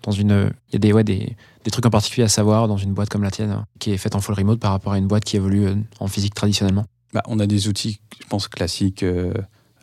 [0.02, 2.78] dans une, il y a des, ouais, des, des trucs en particulier à savoir dans
[2.78, 4.98] une boîte comme la tienne, hein, qui est faite en full remote par rapport à
[4.98, 6.86] une boîte qui évolue euh, en physique traditionnellement?
[7.12, 9.02] Bah, on a des outils, je pense, classiques.
[9.02, 9.34] euh,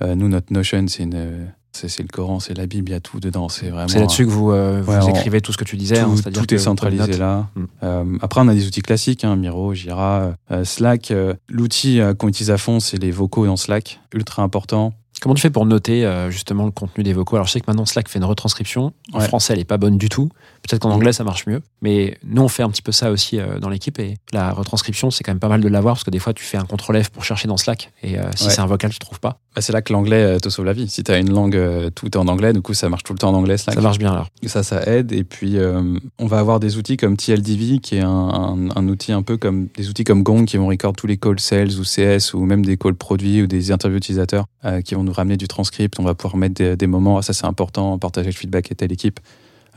[0.02, 1.48] euh, nous, notre Notion, c'est une.
[1.74, 3.48] C'est c'est le Coran, c'est la Bible, il y a tout dedans.
[3.48, 3.88] C'est vraiment.
[3.88, 6.02] C'est là-dessus que vous, euh, vous Ouais, on- écrivez tout ce que tu disais.
[6.04, 7.48] tout, hein, tout est centralisé là.
[7.56, 7.64] Mm.
[7.84, 11.14] Euh, après, on a des outils classiques, hein, Miro, Jira, euh, Slack.
[11.50, 14.94] L'outil qu'on utilise à fond, c'est les vocaux dans Slack, ultra important.
[15.22, 17.36] Comment tu fais pour noter justement le contenu des vocaux?
[17.38, 18.92] Alors je sais que maintenant Slack fait une retranscription.
[19.14, 19.28] En Ouais.
[19.28, 20.30] français, elle est pas bonne du tout.
[20.68, 21.62] Peut-être qu'en anglais, ça marche mieux.
[21.82, 23.98] Mais nous, on fait un petit peu ça aussi euh, dans l'équipe.
[24.00, 26.44] Et la retranscription, c'est quand même pas mal de l'avoir parce que des fois, tu
[26.44, 27.92] fais un contrôle F pour chercher dans Slack.
[28.04, 28.52] Et euh, si Ouais.
[28.54, 29.40] c'est un vocal, tu trouves pas.
[29.56, 30.88] Bah, c'est là que l'anglais euh, te sauve la vie.
[30.88, 31.60] Si tu as une langue,
[31.96, 33.74] tout est en anglais, du coup, ça marche tout le temps en anglais, Slack.
[33.76, 34.28] Ça marche bien alors.
[34.46, 35.12] Ça, ça aide.
[35.12, 38.88] Et puis, euh, on va avoir des outils comme TLDV, qui est un, un- un
[38.88, 41.72] outil un peu comme des outils comme Gong qui vont record tous les calls sales
[41.80, 45.14] ou CS ou même des calls produits ou des interviews utilisateurs euh, qui vont nous
[45.14, 46.00] ramener du transcript.
[46.00, 47.18] On va pouvoir mettre des, des moments.
[47.18, 47.98] Ah, ça, c'est important.
[47.98, 49.20] Partager le feedback et telle équipe.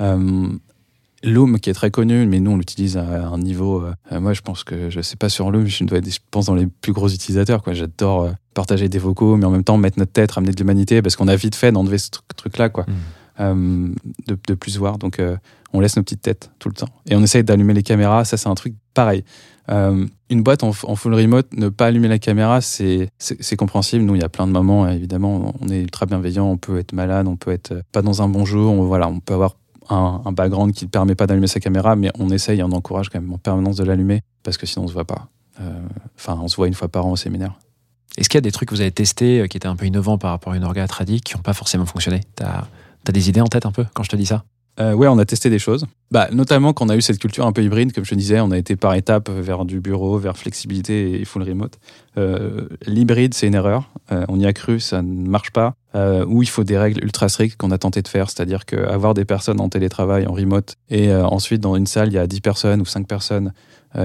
[0.01, 0.49] Euh,
[1.25, 3.83] Loom, qui est très connu, mais nous, on l'utilise à un niveau.
[4.13, 6.47] euh, moi, je pense que je sais pas sur Loom, je dois être, je pense,
[6.47, 7.63] dans les plus gros utilisateurs.
[7.63, 7.73] quoi.
[7.73, 11.03] J'adore euh, partager des vocaux, mais en même temps mettre notre tête, ramener de l'humanité,
[11.03, 12.87] parce qu'on a vite fait d'enlever ce truc- truc-là, quoi.
[13.41, 13.89] Euh,
[14.29, 14.99] de, de plus voir.
[14.99, 15.37] Donc, euh,
[15.73, 16.89] on laisse nos petites têtes tout le temps.
[17.09, 18.25] Et on essaye d'allumer les caméras.
[18.25, 19.25] Ça, c'est un truc pareil.
[19.71, 23.09] Euh, une boîte en, en full remote, ne pas allumer la caméra, c'est
[23.57, 24.05] compréhensible.
[24.05, 26.93] Nous, il y a plein de moments, évidemment, on est ultra bienveillant, on peut être
[26.93, 29.57] malade, on peut être euh, pas dans un bon jour, on, voilà, on peut avoir
[29.91, 33.09] un, un background qui ne permet pas d'allumer sa caméra, mais on essaye on encourage
[33.11, 35.29] quand même en permanence de l'allumer, parce que sinon on se voit pas.
[35.61, 35.81] Euh,
[36.17, 37.53] Enfin, on se voit une fois par an au séminaire.
[38.17, 39.87] Est-ce qu'il y a des trucs que vous avez testés euh, qui étaient un peu
[39.87, 42.21] innovants par rapport à une orga tradique qui n'ont pas forcément fonctionné?
[42.37, 42.65] T'as
[43.07, 44.45] as des idées en tête un peu quand je te dis ça?
[44.81, 45.87] Euh, ouais, on a testé des choses.
[46.11, 48.41] Bah, notamment quand on a eu cette culture un peu hybride, comme je te disais,
[48.41, 51.79] on a été par étapes vers du bureau, vers flexibilité et full remote.
[52.19, 53.91] Euh, L'hybride, c'est une erreur.
[54.13, 55.75] Euh, on y a cru, ça ne marche pas.
[55.95, 59.15] Euh, où il faut des règles ultra strictes qu'on a tenté de faire, c'est-à-dire qu'avoir
[59.15, 62.27] des personnes en télétravail, en remote, et euh, ensuite dans une salle, il y a
[62.27, 63.53] 10 personnes ou 5 personnes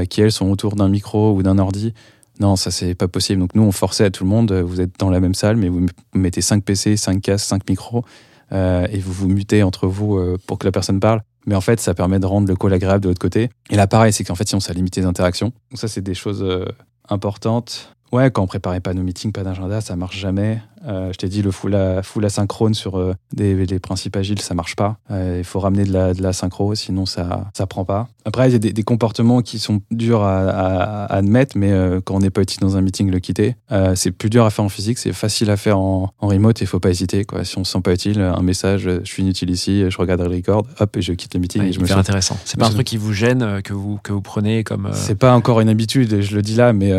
[0.07, 1.95] qui, elles, sont autour d'un micro ou d'un ordi.
[2.39, 3.39] Non, ça, c'est pas possible.
[3.39, 5.67] Donc nous, on forçait à tout le monde, vous êtes dans la même salle, mais
[5.67, 8.05] vous mettez 5 PC, 5 casques, 5 micros
[8.51, 11.21] euh, et vous vous mutez entre vous euh, pour que la personne parle.
[11.45, 13.49] Mais en fait, ça permet de rendre le call agréable de l'autre côté.
[13.69, 15.51] Et là, pareil, c'est qu'en fait, sinon, ça limite les interactions.
[15.73, 16.65] Ça, c'est des choses euh,
[17.07, 17.95] importantes.
[18.11, 20.61] Ouais, quand on préparait pas nos meetings, pas d'agenda, ça marche jamais.
[20.87, 24.39] Euh, je t'ai dit, le full, a- full asynchrone sur euh, des, les principes agiles,
[24.41, 24.97] ça marche pas.
[25.11, 28.07] Euh, Il faut ramener de la, de la synchro, sinon ça, ça prend pas.
[28.25, 31.71] Après, il y a des, des comportements qui sont durs à, à- à admettre, mais
[32.05, 33.55] quand on n'est pas utile dans un meeting, le quitter.
[33.95, 36.67] C'est plus dur à faire en physique, c'est facile à faire en, en remote, il
[36.67, 37.25] faut pas hésiter.
[37.25, 37.43] Quoi.
[37.43, 40.29] Si on se sent pas utile, un message, je suis inutile ici, je regarde le
[40.29, 42.37] record, hop, et je quitte le meeting Ouais, et je me intéressant.
[42.45, 44.89] C'est pas un truc qui vous gêne, que vous, que vous prenez comme.
[44.93, 46.91] C'est pas encore une habitude, et je le dis là, mais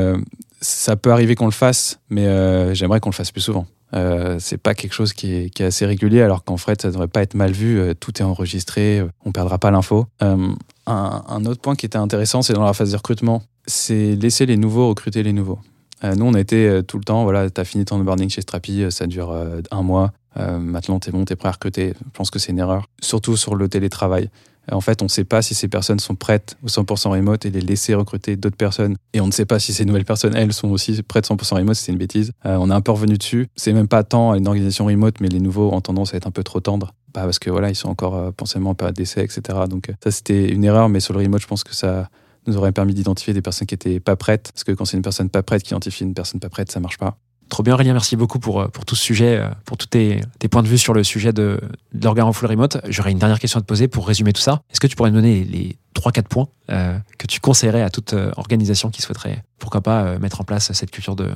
[0.61, 3.67] ça peut arriver qu'on le fasse, mais euh, j'aimerais qu'on le fasse plus souvent.
[3.95, 7.23] Euh, c'est pas quelque chose qui est, assez régulier, alors qu'en fait, ça devrait pas
[7.23, 7.79] être mal vu.
[7.79, 10.07] euh, tout est enregistré, euh, on perdra pas l'info.
[10.21, 14.57] Un, autre point qui était intéressant, c'est dans la phase de recrutement, c'est laisser les
[14.57, 15.59] nouveaux recruter les nouveaux.
[16.03, 19.37] Nous, on euh, tout le temps, voilà, t'as fini ton onboarding chez Strapi, ça dure
[19.71, 20.13] un mois.
[20.37, 21.95] Maintenant, t'es bon, t'es prêt à recruter.
[21.99, 24.31] Je pense que c'est une erreur, surtout sur le télétravail.
[24.71, 27.51] En fait, on ne sait pas si ces personnes sont prêtes au 100% remote et
[27.51, 28.97] les laisser recruter d'autres personnes.
[29.13, 31.77] Et on ne sait pas si ces nouvelles personnes, elles, sont aussi prêtes 100% remote.
[31.77, 32.33] C'est une bêtise.
[32.47, 33.49] Euh, on est un peu revenu dessus.
[33.57, 36.31] C'est même pas tant une organisation remote, mais les nouveaux ont tendance à être un
[36.31, 36.95] peu trop tendres.
[37.13, 39.59] Bah, parce que voilà, ils sont encore euh, potentiellement en période d'essai, etc.
[39.69, 42.09] Donc euh, ça, c'était une erreur, mais sur le remote, je pense que ça
[42.47, 44.51] nous aurait permis d'identifier des personnes qui étaient pas prêtes.
[44.55, 46.81] Parce que quand c'est une personne pas prête qui identifie une personne pas prête, ça
[46.81, 47.17] marche pas.
[47.51, 47.93] Trop bien, Aurélien.
[47.93, 50.21] Merci beaucoup pour, euh, pour tout ce sujet, euh, pour tous tes,
[50.51, 51.61] points de vue sur le sujet de,
[51.93, 52.79] de l'organe en full remote.
[52.89, 54.63] J'aurais une dernière question à te poser pour résumer tout ça.
[54.71, 58.15] Est-ce que tu pourrais me donner les 3-4 points euh, que tu conseillerais à toute
[58.37, 61.29] organisation qui souhaiterait, pourquoi pas, mettre en place cette culture de,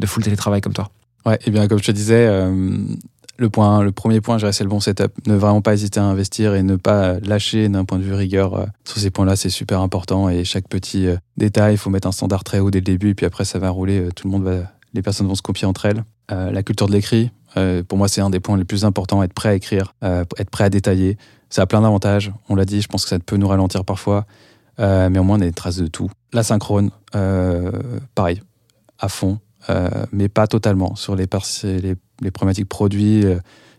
[0.00, 0.90] de full télétravail comme toi?
[1.24, 2.28] Ouais, et bien comme je te disais,
[3.36, 5.12] le, point, le premier point, je dirais, c'est le bon setup.
[5.26, 8.66] Ne vraiment pas hésiter à investir et ne pas lâcher d'un point de vue rigueur.
[8.84, 11.06] sur ces points-là, c'est super important et chaque petit
[11.36, 13.60] détail, il faut mettre un standard très haut dès le début et puis après ça
[13.60, 14.08] va rouler.
[14.16, 14.62] tout le monde va,
[14.94, 16.04] les personnes vont se copier entre elles.
[16.32, 19.22] Euh, la culture de l'écrit, euh, pour moi, c'est un des points les plus importants.
[19.22, 21.16] Être prêt à écrire, euh, être prêt à détailler.
[21.48, 22.32] Ça a plein d'avantages.
[22.48, 24.26] On l'a dit, je pense que ça peut nous ralentir parfois,
[24.78, 26.08] mais au moins on a des traces de tout.
[26.32, 26.90] La synchrone,
[28.14, 28.40] pareil,
[28.98, 29.40] à fond
[30.12, 30.94] mais pas totalement.
[30.94, 31.26] Sur les,
[31.64, 33.24] les, problématiques produits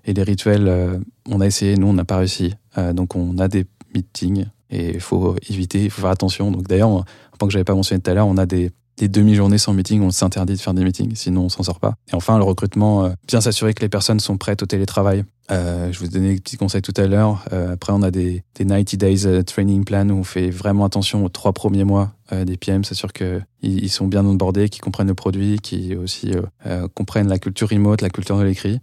[0.05, 2.53] et les rituels, on a essayé, nous, on n'a pas réussi.
[2.93, 6.51] Donc, on a des meetings et il faut éviter, il faut faire attention.
[6.51, 7.05] Donc, d'ailleurs, un
[7.39, 10.01] point que j'avais pas mentionné tout à l'heure, on a des, des demi-journées sans meeting,
[10.01, 11.95] on s'interdit de faire des meetings, sinon on s'en sort pas.
[12.11, 15.23] Et enfin, le recrutement, euh, bien s'assurer que les personnes sont prêtes au télétravail.
[15.49, 17.43] Euh, je vous ai donné des petits conseils tout à l'heure.
[17.51, 21.25] Euh, après, on a des, des 90 days training plan où on fait vraiment attention
[21.25, 22.11] aux trois premiers mois
[22.45, 26.31] des PM, s'assure qu'ils ils sont bien onboardés, qu'ils comprennent le produit, qu'ils aussi
[26.95, 28.79] comprennent la culture remote, la culture de l'écrit.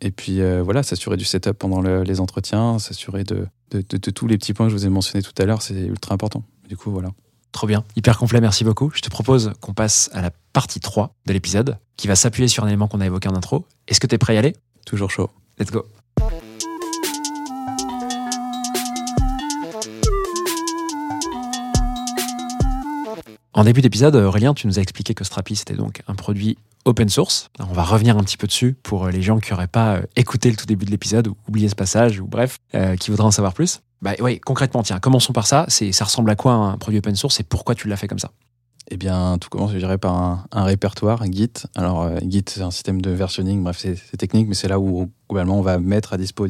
[0.00, 4.38] Et puis voilà, s'assurer du setup pendant le- les entretiens, s'assurer de- de tous les
[4.38, 6.42] petits points que je vous ai mentionnés tout à l'heure, c'est ultra important.
[6.68, 7.10] Du coup, voilà.
[7.56, 8.92] Trop bien, hyper complet, merci beaucoup.
[8.94, 12.64] Je te propose qu'on passe à la partie 3 de l'épisode, qui va s'appuyer sur
[12.64, 13.64] un élément qu'on a évoqué en intro.
[13.88, 14.56] Est-ce que tu es prêt à y aller?
[14.84, 15.30] Toujours chaud.
[15.58, 15.86] Let's go.
[23.56, 27.08] En début d'épisode, Aurélien, tu nous as expliqué que Strapi, c'était donc un produit open
[27.08, 27.48] source.
[27.58, 30.50] On va revenir un petit peu dessus pour les gens qui n'auraient pas euh, écouté
[30.50, 33.30] le tout début de l'épisode ou oublié ce passage, ou bref, euh, qui voudraient en
[33.30, 33.80] savoir plus.
[34.02, 35.64] Bah oui, concrètement, tiens, commençons par ça.
[35.68, 38.18] C'est, ça ressemble à quoi un produit open source et pourquoi tu l'as fait comme
[38.18, 38.30] ça?
[38.90, 41.48] Eh bien, tout commence, je dirais, par un, répertoire, Git.
[41.76, 45.10] Alors, euh, Git, c'est un système de versionning, bref, c'est technique, mais c'est là où,
[45.30, 46.46] globalement, on va mettre à dispo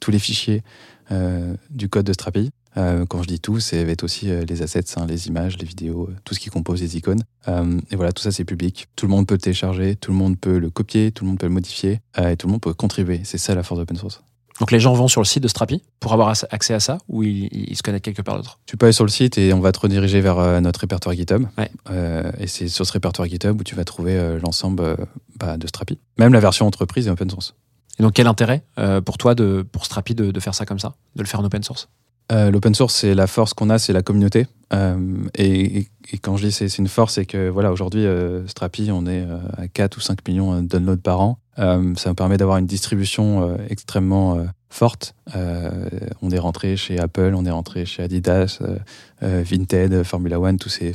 [0.00, 0.64] tous les fichiers
[1.12, 2.50] euh, du code de Strapi.
[2.78, 5.58] Euh, quand je dis tout, c'est va être aussi euh, les assets, hein, les images,
[5.58, 7.22] les vidéos, euh, tout ce qui compose les icônes.
[7.48, 8.88] Euh, et voilà, tout ça, c'est public.
[8.94, 11.38] Tout le monde peut le télécharger, tout le monde peut le copier, tout le monde
[11.38, 13.20] peut le modifier, et tout le monde peut contribuer.
[13.24, 14.22] C'est ça la force d'open source.
[14.60, 17.22] Donc les gens vont sur le site de Strapi pour avoir accès à ça ou
[17.22, 18.58] ils, ils se connectent quelque part d'autre?
[18.66, 21.44] Tu peux aller sur le site et on va te rediriger vers notre répertoire GitHub.
[21.56, 21.70] Ouais.
[21.90, 24.96] Euh, et c'est sur ce répertoire GitHub où tu vas trouver l'ensemble
[25.36, 25.98] bah, de Strapi.
[26.18, 27.54] Même la version entreprise est open source.
[28.00, 30.80] Et donc quel intérêt euh, pour toi, de, pour Strapi, de, de faire ça comme
[30.80, 31.88] ça, de le faire en open source?
[32.30, 34.46] Euh, L'open source, c'est la force qu'on a, c'est la communauté.
[34.72, 35.86] Euh, et,
[36.22, 39.38] quand je dis c'est une force, c'est que voilà, aujourd'hui, euh, Strapi, on est euh,
[39.56, 41.38] à 4 ou 5 millions de downloads par an.
[41.56, 45.16] Ça nous permet d'avoir une distribution extrêmement forte.
[45.34, 48.60] On est rentré chez Apple, on est rentré chez Adidas,
[49.20, 50.94] Vinted, Formula One, tous ces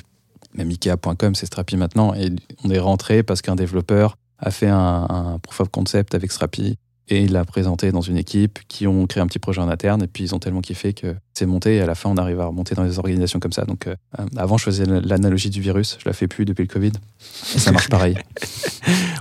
[0.55, 2.13] même Ikea.com, c'est Strapi maintenant.
[2.13, 2.29] Et
[2.63, 6.77] on est rentré parce qu'un développeur a fait un, un proof of concept avec Strapi
[7.09, 10.03] et il l'a présenté dans une équipe qui ont créé un petit projet en interne
[10.03, 12.39] et puis ils ont tellement kiffé que c'est monté et à la fin on arrive
[12.39, 13.65] à remonter dans des organisations comme ça.
[13.65, 13.95] Donc euh,
[14.37, 16.91] avant je faisais l'analogie du virus, je la fais plus depuis le Covid
[17.55, 18.15] et ça marche pareil.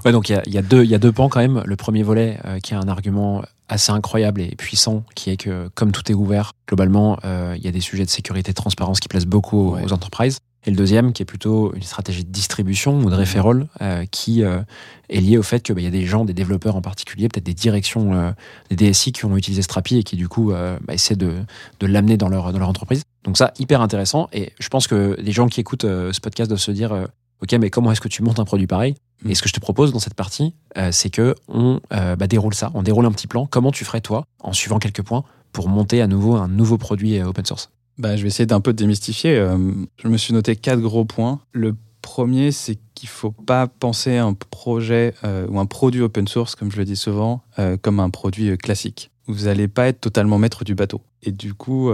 [0.05, 1.62] Ouais, donc il y a, y, a deux- y a deux pans quand même.
[1.64, 5.68] Le premier volet euh, qui a un argument assez incroyable et puissant, qui est que
[5.76, 8.99] comme tout est ouvert, globalement, euh, il y a des sujets de sécurité, de transparence
[8.99, 9.85] qui plaisent beaucoup aux- Ouais.
[9.85, 10.39] aux entreprises.
[10.64, 14.44] Et le deuxième, qui est plutôt une stratégie de distribution ou de referral, euh, qui
[14.44, 14.60] euh,
[15.08, 17.54] est lié au fait qu'il y a des gens, des développeurs en particulier, peut-être des
[17.54, 18.30] directions, euh,
[18.70, 21.34] des DSI qui ont utilisé Strapi et qui du coup bah, essaient de,
[21.80, 23.02] de l'amener dans leur, dans leur entreprise.
[23.24, 24.28] Donc ça, hyper intéressant.
[24.32, 27.08] Et je pense que les gens qui écoutent ce podcast doivent se dire,
[27.42, 28.94] ok, mais comment est-ce que tu montes un produit pareil?
[29.24, 29.30] Mm.
[29.30, 32.26] Et ce que je te propose dans cette partie, euh, c'est que on euh, bah,
[32.26, 33.46] déroule ça, on déroule un petit plan.
[33.46, 37.20] Comment tu ferais toi, en suivant quelques points, pour monter à nouveau un nouveau produit
[37.20, 37.70] open source?
[37.99, 39.36] Bah, je vais essayer d'un peu démystifier.
[39.36, 39.59] Euh,
[39.97, 41.40] je me suis noté quatre gros points.
[41.53, 46.55] Le premier, c'est qu'il faut pas penser un projet euh, ou un produit open source,
[46.55, 49.11] comme je le dis souvent, euh, comme un produit classique.
[49.26, 51.01] Vous n'allez pas être totalement maître du bateau.
[51.22, 51.93] Et du coup,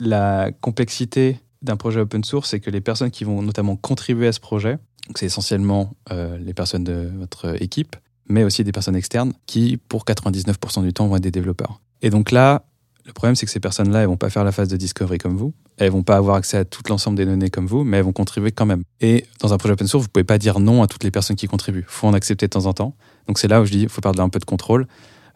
[0.00, 4.32] la complexité d'un projet open source, c'est que les personnes qui vont notamment contribuer à
[4.32, 4.78] ce projet,
[5.14, 7.94] c'est essentiellement les personnes de votre équipe,
[8.28, 11.80] mais aussi des personnes externes qui, pour 99% du temps, vont être des développeurs.
[12.02, 12.64] Et donc là,
[13.06, 15.36] le problème, c'est que ces personnes-là, elles vont pas faire la phase de discovery comme
[15.36, 15.52] vous.
[15.76, 18.12] Elles vont pas avoir accès à tout l'ensemble des données comme vous, mais elles vont
[18.12, 18.82] contribuer quand même.
[19.00, 21.36] Et dans un projet open source, vous pouvez pas dire non à toutes les personnes
[21.36, 21.84] qui contribuent.
[21.86, 22.96] faut en accepter de temps en temps.
[23.26, 24.86] Donc c'est là où je dis, faut perdre un peu de contrôle.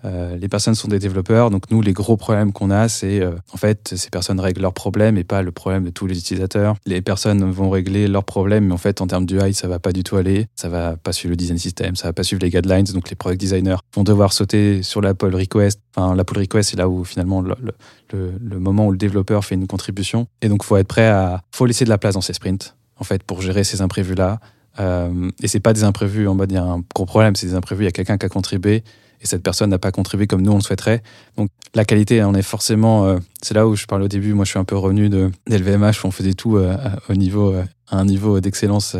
[0.04, 3.32] Euh, les personnes sont des développeurs, donc nous, les gros problèmes qu'on a, c'est euh,
[3.52, 6.76] en fait, ces personnes règlent leurs problèmes et pas le problème de tous les utilisateurs.
[6.86, 9.92] Les personnes vont régler leurs problèmes, mais en fait, en termes d'UI, ça va pas
[9.92, 10.46] du tout aller.
[10.54, 12.84] Ça va pas suivre le design system, ça va pas suivre les guidelines.
[12.84, 15.80] Donc les product designers vont devoir sauter sur la pull request.
[15.96, 19.66] Enfin, la pull request, c'est là où finalement le, moment où le développeur fait une
[19.66, 20.28] contribution.
[20.42, 23.04] Et donc, faut être prêt à, faut laisser de la place dans ces sprints, en
[23.04, 24.38] fait, pour gérer ces imprévus-là.
[24.78, 27.48] Euh, et c'est pas des imprévus en mode il y a un gros problème, c'est
[27.48, 28.84] des imprévus, il y a quelqu'un qui a contribué
[29.20, 31.02] et cette personne n'a pas contribué comme nous on le souhaiterait.
[31.36, 34.44] Donc la qualité, on est forcément, euh, c'est là où je parlais au début, moi
[34.44, 37.52] je suis un peu revenu de d'LVMH où on faisait tout euh, à- au niveau,
[37.52, 38.96] euh, à un niveau d'excellence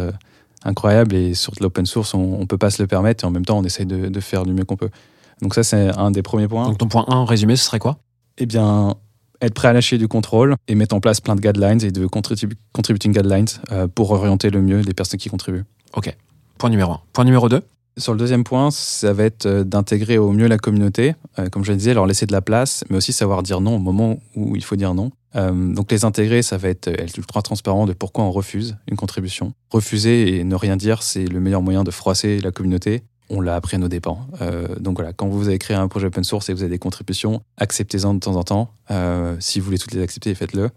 [0.65, 3.45] incroyable et sur l'open source on, on peut pas se le permettre et en même
[3.45, 4.91] temps on essaye de, de faire du mieux qu'on peut.
[5.41, 6.67] Donc ça c'est un des premiers points.
[6.67, 7.99] Donc ton point 1 en résumé, ce serait quoi?
[8.39, 8.95] Eh bien,
[9.41, 12.07] être prêt à lâcher du contrôle et mettre en place plein de guidelines et de
[12.07, 13.47] contribu- contributing guidelines
[13.95, 15.65] pour orienter le mieux les personnes qui contribuent.
[16.59, 17.01] Point numéro 1.
[17.13, 17.63] Point numéro 2
[17.99, 21.65] Sur le deuxième point, ça va être euh, d'intégrer au mieux la communauté, euh, comme
[21.65, 24.19] je le disais, leur laisser de la place, mais aussi savoir dire non au moment
[24.37, 25.11] où il faut dire non.
[25.35, 28.97] Euh, donc les intégrer, ça va être être ultra transparent de pourquoi on refuse une
[28.97, 29.53] contribution.
[29.71, 33.03] Refuser et ne rien dire, c'est le meilleur moyen de froisser la communauté.
[33.31, 34.27] On l'a appris à nos dépens.
[34.81, 37.43] Donc voilà, quand vous avez créé un projet open source et vous avez des contributions,
[37.59, 38.71] acceptez-en de temps en temps.
[39.39, 40.71] Si vous voulez toutes les accepter, faites-le.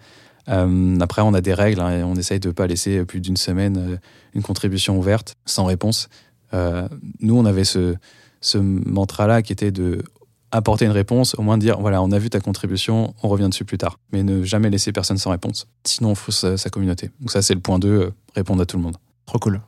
[0.48, 3.38] Après, on a des règles hein, et on essaye de ne pas laisser plus d'une
[3.38, 4.02] semaine
[4.34, 6.10] une contribution ouverte sans réponse.
[6.54, 6.88] Euh,
[7.20, 7.96] nous, on avait ce,
[8.42, 10.04] ce mantra-là qui était de
[10.52, 13.50] apporter une réponse, au moins de dire voilà, on a vu ta contribution, on revient
[13.50, 13.98] dessus plus tard.
[14.12, 15.68] Mais ne jamais laisser personne sans réponse.
[15.86, 17.10] Sinon, on frustre sa, sa communauté.
[17.20, 18.98] Donc, ça, c'est le point 2, euh, répondre à tout le monde.
[19.26, 19.62] Trop cool.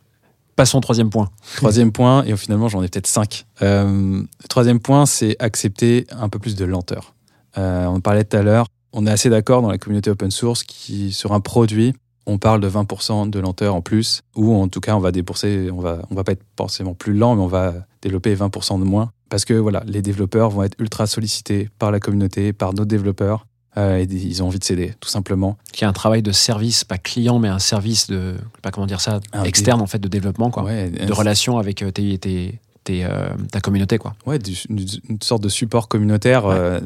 [0.56, 1.30] Passons au troisième point.
[1.56, 3.46] Troisième point, et finalement, j'en ai peut-être cinq.
[3.62, 7.16] Euh, troisième point, c'est accepter un peu plus de lenteur.
[7.58, 10.32] Euh, on en parlait tout à l'heure, on est assez d'accord dans la communauté open
[10.32, 11.94] source qui, sur un produit,
[12.26, 15.70] on parle de 20% de lenteur en plus, ou en tout cas, on va débourser,
[15.72, 18.84] on va, on va pas être forcément plus lent, mais on va développer 20% de
[18.86, 19.12] moins.
[19.30, 23.46] Parce que voilà, les développeurs vont être ultra sollicités par la communauté, par d'autres développeurs,
[23.78, 25.58] euh, et ils ont envie de s'aider, tout simplement.
[25.72, 29.02] Qui est un travail de service, pas client, mais un service de, pas comment dire
[29.02, 30.64] ça, Un externe en fait de développement, quoi.
[30.64, 34.14] Ouais, de relation avec euh, tes, tes, tes, euh, ta communauté, quoi.
[34.28, 36.56] ouais, du- une, une sorte de support communautaire Ouais.
[36.56, 36.80] euh,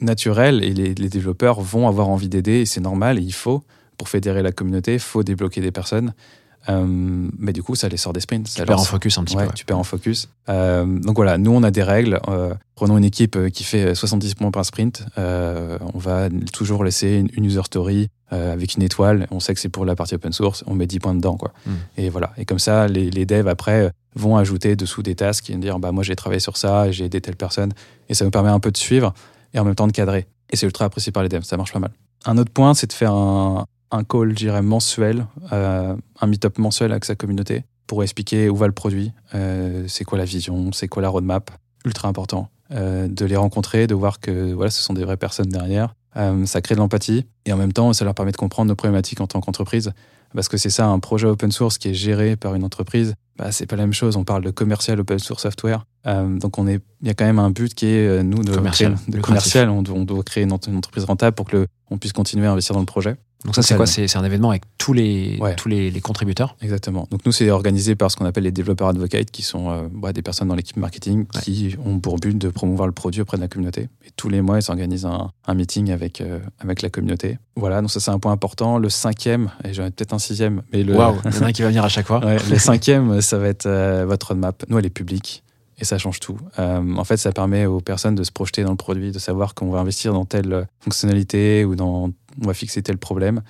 [0.00, 3.62] naturel et les, les développeurs vont avoir envie d'aider et c'est normal et il faut
[3.98, 6.12] pour fédérer la communauté, il faut débloquer des personnes.
[6.68, 6.86] Euh,
[7.38, 8.48] mais du coup, ça les sort des sprints.
[8.54, 9.48] Tu perds en focus un petit Ouais, peu.
[9.48, 9.54] ouais.
[9.54, 10.28] tu perds en focus.
[10.48, 12.20] Euh, donc voilà, nous on a des règles.
[12.28, 15.04] Euh, prenons une équipe euh, qui fait 70 points par sprint.
[15.18, 19.26] Euh, on va toujours laisser une, une user story euh, avec une étoile.
[19.32, 20.62] On sait que c'est pour la partie open source.
[20.68, 21.36] On met 10 points dedans.
[21.36, 21.52] Quoi.
[21.66, 21.70] Mm.
[21.96, 22.32] Et voilà.
[22.36, 25.80] Et comme ça, les, les devs après euh, vont ajouter dessous des tasks et dire
[25.80, 27.72] bah, moi j'ai travaillé sur ça, j'ai aidé telle personne.
[28.08, 29.14] Et ça nous permet un peu de suivre
[29.52, 30.28] et en même temps de cadrer.
[30.50, 31.42] Et c'est ultra apprécié par les devs.
[31.42, 31.90] Ça marche pas mal.
[32.24, 36.58] Un autre point, c'est de faire un, un call, je dirais, mensuel, euh, un meet-up
[36.58, 40.72] mensuel avec sa communauté pour expliquer où va le produit, euh, c'est quoi la vision,
[40.72, 41.50] c'est quoi la roadmap.
[41.84, 45.48] Ultra important euh, de les rencontrer, de voir que voilà, ce sont des vraies personnes
[45.48, 45.94] derrière.
[46.44, 49.20] Ça crée de l'empathie et en même temps, ça leur permet de comprendre nos problématiques
[49.22, 49.92] en tant qu'entreprise.
[50.34, 53.50] Parce que c'est ça, un projet open source qui est géré par une entreprise, bah,
[53.50, 54.16] c'est pas la même chose.
[54.16, 55.84] On parle de commercial open source software.
[56.06, 58.54] Euh, donc on est, il y a quand même un but qui est nous de
[58.54, 59.68] Commercial, créer- de commercial.
[59.70, 62.12] On, doit- on doit créer une, ent- une entreprise rentable pour que le, on puisse
[62.12, 63.16] continuer à investir dans le projet.
[63.44, 63.86] Donc ça, c'est quoi.
[63.86, 65.54] C'est un événement avec tous les, Ouais.
[65.56, 67.08] tous les, les contributeurs Exactement.
[67.10, 70.12] Donc nous, c'est organisé par ce qu'on appelle les développeurs advocates, qui sont euh, bah,
[70.12, 73.42] des personnes dans l'équipe marketing qui ont pour but de promouvoir le produit auprès de
[73.42, 73.88] la communauté.
[74.06, 77.38] Et tous les mois, ils organisent un, un meeting avec, euh, avec la communauté.
[77.56, 78.78] Voilà, donc ça c'est un point important.
[78.78, 81.46] Le cinquième, et j'en ai peut-être un sixième, mais le, Waouh, il y en a
[81.46, 82.24] un qui va venir à chaque fois.
[82.24, 84.64] Ouais, le cinquième, ça va être euh, votre roadmap.
[84.68, 85.42] Nous, elle est publique
[85.78, 86.36] et ça change tout.
[86.58, 89.54] Euh, en fait, ça permet aux personnes de se projeter dans le produit, de savoir
[89.54, 92.10] qu'on va investir dans telle fonctionnalité ou dans,
[92.40, 93.42] on va fixer tel problème.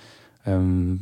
[0.47, 0.95] Euh,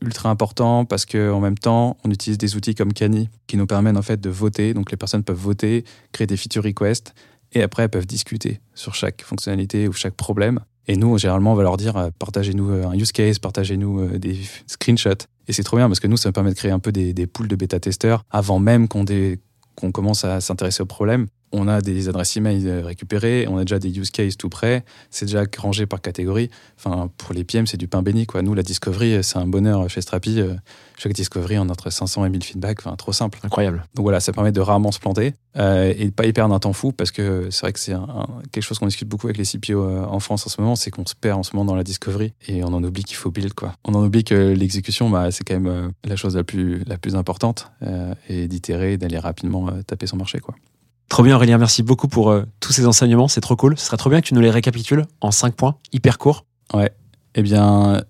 [0.00, 3.66] ultra important parce que en même temps, on utilise des outils comme Cani qui nous
[3.66, 4.74] permettent en fait de voter.
[4.74, 7.14] Donc les personnes peuvent voter, créer des feature requests
[7.52, 10.60] et après elles peuvent discuter sur chaque fonctionnalité ou chaque problème.
[10.86, 14.38] Et nous, généralement, on va leur dire euh, partagez-nous euh, un use case, partagez-nous des
[14.66, 15.26] screenshots.
[15.48, 17.14] Et c'est trop bien parce que nous, ça nous permet de créer un peu des,
[17.14, 21.26] des pools de bêta-testeurs avant même qu'on commence à s'intéresser au problème.
[21.56, 24.84] On a des adresses email euh, récupérées, on a déjà des use cases tout prêts,
[25.10, 26.50] c'est déjà rangé par catégorie.
[26.76, 28.26] Enfin, pour les PM, c'est du pain béni.
[28.26, 28.42] Quoi.
[28.42, 30.40] Nous, la discovery, c'est un bonheur chez Strapi.
[30.40, 30.54] Euh,
[30.96, 33.40] Chaque discovery, on a entre 500 et 1000 feedbacks, enfin, trop simple.
[33.42, 33.84] Incroyable.
[33.94, 36.60] Donc voilà, ça permet de rarement se planter euh, et de pas y perdre un
[36.60, 37.94] temps fou parce que c'est vrai que c'est
[38.52, 40.90] quelque chose qu'on discute beaucoup avec les CPO euh, en France en ce moment, c'est
[40.90, 43.30] qu'on se perd en ce moment dans la discovery et on en oublie qu'il faut
[43.30, 43.74] build quoi.
[43.84, 46.98] On en oublie que l'exécution, bah, c'est quand même euh, la chose la plus, la
[46.98, 50.54] plus importante euh, et d'itérer, d'aller rapidement euh, taper son marché quoi.
[51.14, 53.78] Trop bien Aurélien, merci beaucoup pour euh, tous ces enseignements, c'est trop cool.
[53.78, 56.44] Ce serait trop bien que tu nous les récapitules en 5 points, hyper courts.
[57.36, 58.02] Eh bien,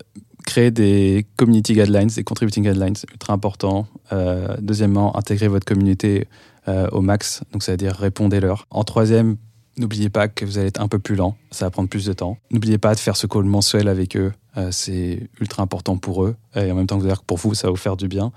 [0.47, 3.87] créer des community guidelines, des contributing guidelines, ultra important.
[4.15, 6.29] Euh, deuxièmement, intégrer votre communauté
[6.67, 8.67] euh, au max, donc c'est-à-dire répondez-leur.
[8.71, 9.37] En troisième,
[9.77, 12.15] n'oubliez pas que vous allez être un peu plus lent, ça va prendre plus de
[12.15, 12.39] temps.
[12.53, 14.33] N'oubliez pas de faire ce call mensuel avec eux,
[14.71, 17.77] c'est ultra important pour eux, et en même temps que pour vous, ça va vous
[17.77, 18.33] faire du bien.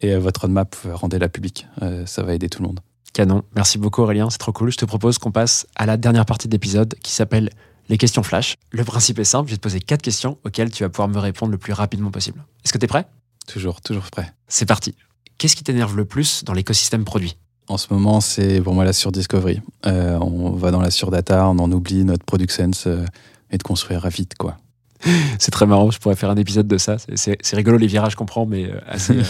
[0.00, 1.68] Et votre roadmap, rendez-la publique,
[2.06, 2.80] ça va aider tout le monde.
[3.12, 3.42] Canon.
[3.54, 4.70] Merci beaucoup Aurélien, c'est trop cool.
[4.70, 7.50] Je te propose qu'on passe à la dernière partie de l'épisode qui s'appelle
[7.88, 8.56] les questions flash.
[8.70, 11.18] Le principe est simple, je vais te poser quatre questions auxquelles tu vas pouvoir me
[11.18, 12.44] répondre le plus rapidement possible.
[12.64, 13.06] Est-ce que tu es prêt?
[13.46, 14.32] Toujours, toujours prêt.
[14.46, 14.94] C'est parti.
[15.38, 17.36] Qu'est-ce qui t'énerve le plus dans l'écosystème produit?
[17.68, 19.60] En ce moment, c'est pour moi la surdiscovery.
[19.86, 23.04] Euh, on va dans la surdata, on en oublie notre product sense euh,
[23.50, 24.56] et de construire vite, quoi.
[25.38, 26.96] C'est très marrant, je pourrais faire un épisode de ça.
[27.14, 29.22] C'est- rigolo les virages qu'on prend, mais euh, assez, euh,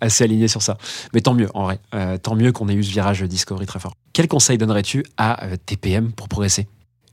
[0.00, 0.78] assez aligné sur ça.
[1.14, 1.78] Mais tant mieux, en vrai.
[1.94, 3.94] Euh, tant mieux qu'on ait eu ce virage Discovery très fort.
[4.12, 6.66] Quel conseil donnerais-tu à euh, tes PM pour progresser?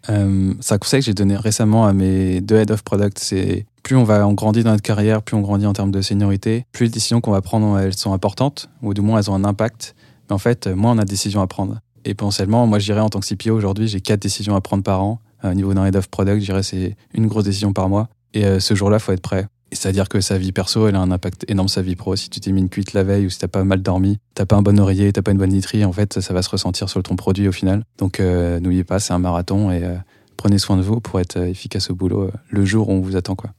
[0.09, 3.20] Euh, c'est un conseil que j'ai donné récemment à mes deux head of product.
[3.20, 6.01] C'est plus on va on grandit dans notre carrière, plus on grandit en termes de
[6.01, 9.36] seniorité, plus les décisions qu'on va prendre elles sont importantes ou du moins elles ont
[9.36, 9.95] un impact.
[10.30, 11.80] Mais en fait, moins on a de décisions à prendre.
[12.05, 14.84] Et potentiellement, moi je dirais en tant que CPO aujourd'hui, j'ai quatre décisions à prendre
[14.84, 15.20] par an.
[15.44, 18.10] Euh, Au niveau d'un head of product, je dirais c'est une grosse décision par mois.
[18.34, 19.48] Et euh, ce jour-là, faut être prêt.
[19.76, 22.16] C'est-à-dire que sa vie perso, elle a un impact énorme sur sa vie pro.
[22.16, 24.46] Si tu t'es mis une cuite la veille ou si t'as pas mal dormi, t'as
[24.46, 26.89] pas un bon oreiller, t'as pas une bonne literie, en fait, ça va se ressentir
[26.89, 27.84] sur ton produit au final.
[27.98, 29.96] Donc, euh, n'oubliez pas, c'est un marathon et euh,
[30.38, 33.16] prenez soin de vous pour être efficace au boulot euh, le jour où on vous
[33.16, 33.52] attend, quoi.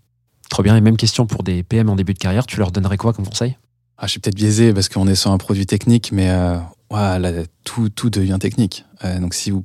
[0.51, 0.76] Trop bien.
[0.76, 3.26] Et même question pour des PM en début de carrière, tu leur donnerais quoi comme
[3.26, 3.57] conseil?
[3.99, 7.32] Ah, je suis peut-être biaisé parce qu'on est sur un produit technique, mais là,
[7.64, 8.85] tout, tout devient technique.
[9.20, 9.64] Donc, si vous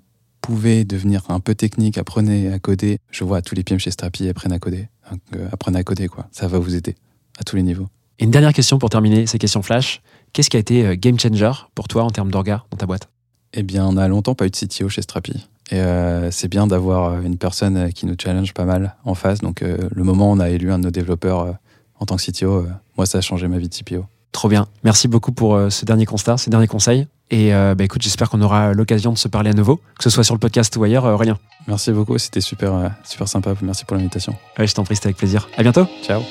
[0.55, 2.99] pouvez devenir un peu technique, apprenez à coder.
[3.11, 4.87] Je vois tous les PM chez Strapi apprennent à coder.
[5.35, 6.27] Euh, apprenez à coder, quoi.
[6.31, 6.95] Ça va vous aider
[7.39, 7.87] à tous les niveaux.
[8.19, 10.01] Et une dernière question pour terminer ces questions flash.
[10.33, 13.09] Qu'est-ce qui a été euh, game changer pour toi en termes d'orga dans ta boîte?
[13.53, 15.47] Eh bien, on a longtemps pas eu de CTO chez Strapi.
[15.71, 19.39] Et euh, c'est bien d'avoir une personne qui nous challenge pas mal en face.
[19.39, 21.51] Donc, euh, le moment où on a élu un de nos développeurs euh,
[21.99, 22.65] en tant que CTO,
[22.97, 24.05] moi, ça a changé ma vie de CPO.
[24.31, 24.67] Trop bien.
[24.83, 27.07] Merci beaucoup pour euh, ce dernier constat, ces derniers conseils.
[27.31, 30.09] Et euh, bah, écoute, j'espère qu'on aura l'occasion de se parler à nouveau, que ce
[30.09, 31.37] soit sur le podcast ou ailleurs, euh, Aurélien.
[31.67, 33.53] Merci beaucoup, c'était super, euh, super sympa.
[33.61, 34.35] Merci pour l'invitation.
[34.57, 35.47] Ouais, je t'en prie, c'était avec plaisir.
[35.57, 35.85] À bientôt.
[36.03, 36.21] Ciao.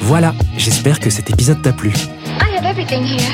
[0.00, 1.90] Voilà, j'espère que cet épisode t'a plu.
[1.90, 3.32] I have everything here.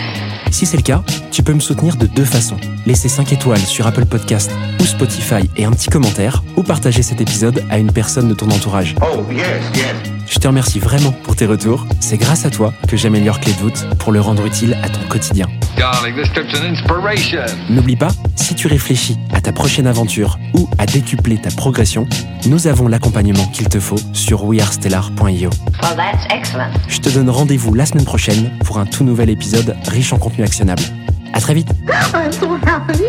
[0.50, 2.58] Si c'est le cas, tu peux me soutenir de deux façons.
[2.86, 7.20] Laisser 5 étoiles sur Apple Podcast ou Spotify et un petit commentaire, ou partager cet
[7.20, 8.94] épisode à une personne de ton entourage.
[9.00, 10.21] Oh, yes, yes.
[10.32, 11.86] Je te remercie vraiment pour tes retours.
[12.00, 15.06] C'est grâce à toi que j'améliore Clé de voûte pour le rendre utile à ton
[15.06, 15.46] quotidien.
[15.76, 17.44] Darling, this trip's an inspiration.
[17.68, 22.08] N'oublie pas, si tu réfléchis à ta prochaine aventure ou à décupler ta progression,
[22.46, 25.50] nous avons l'accompagnement qu'il te faut sur wearestellar.io.
[25.82, 26.72] Well, that's excellent.
[26.88, 30.44] Je te donne rendez-vous la semaine prochaine pour un tout nouvel épisode riche en contenu
[30.44, 30.82] actionnable.
[31.34, 31.68] À très vite
[32.14, 33.04] I'm so happy.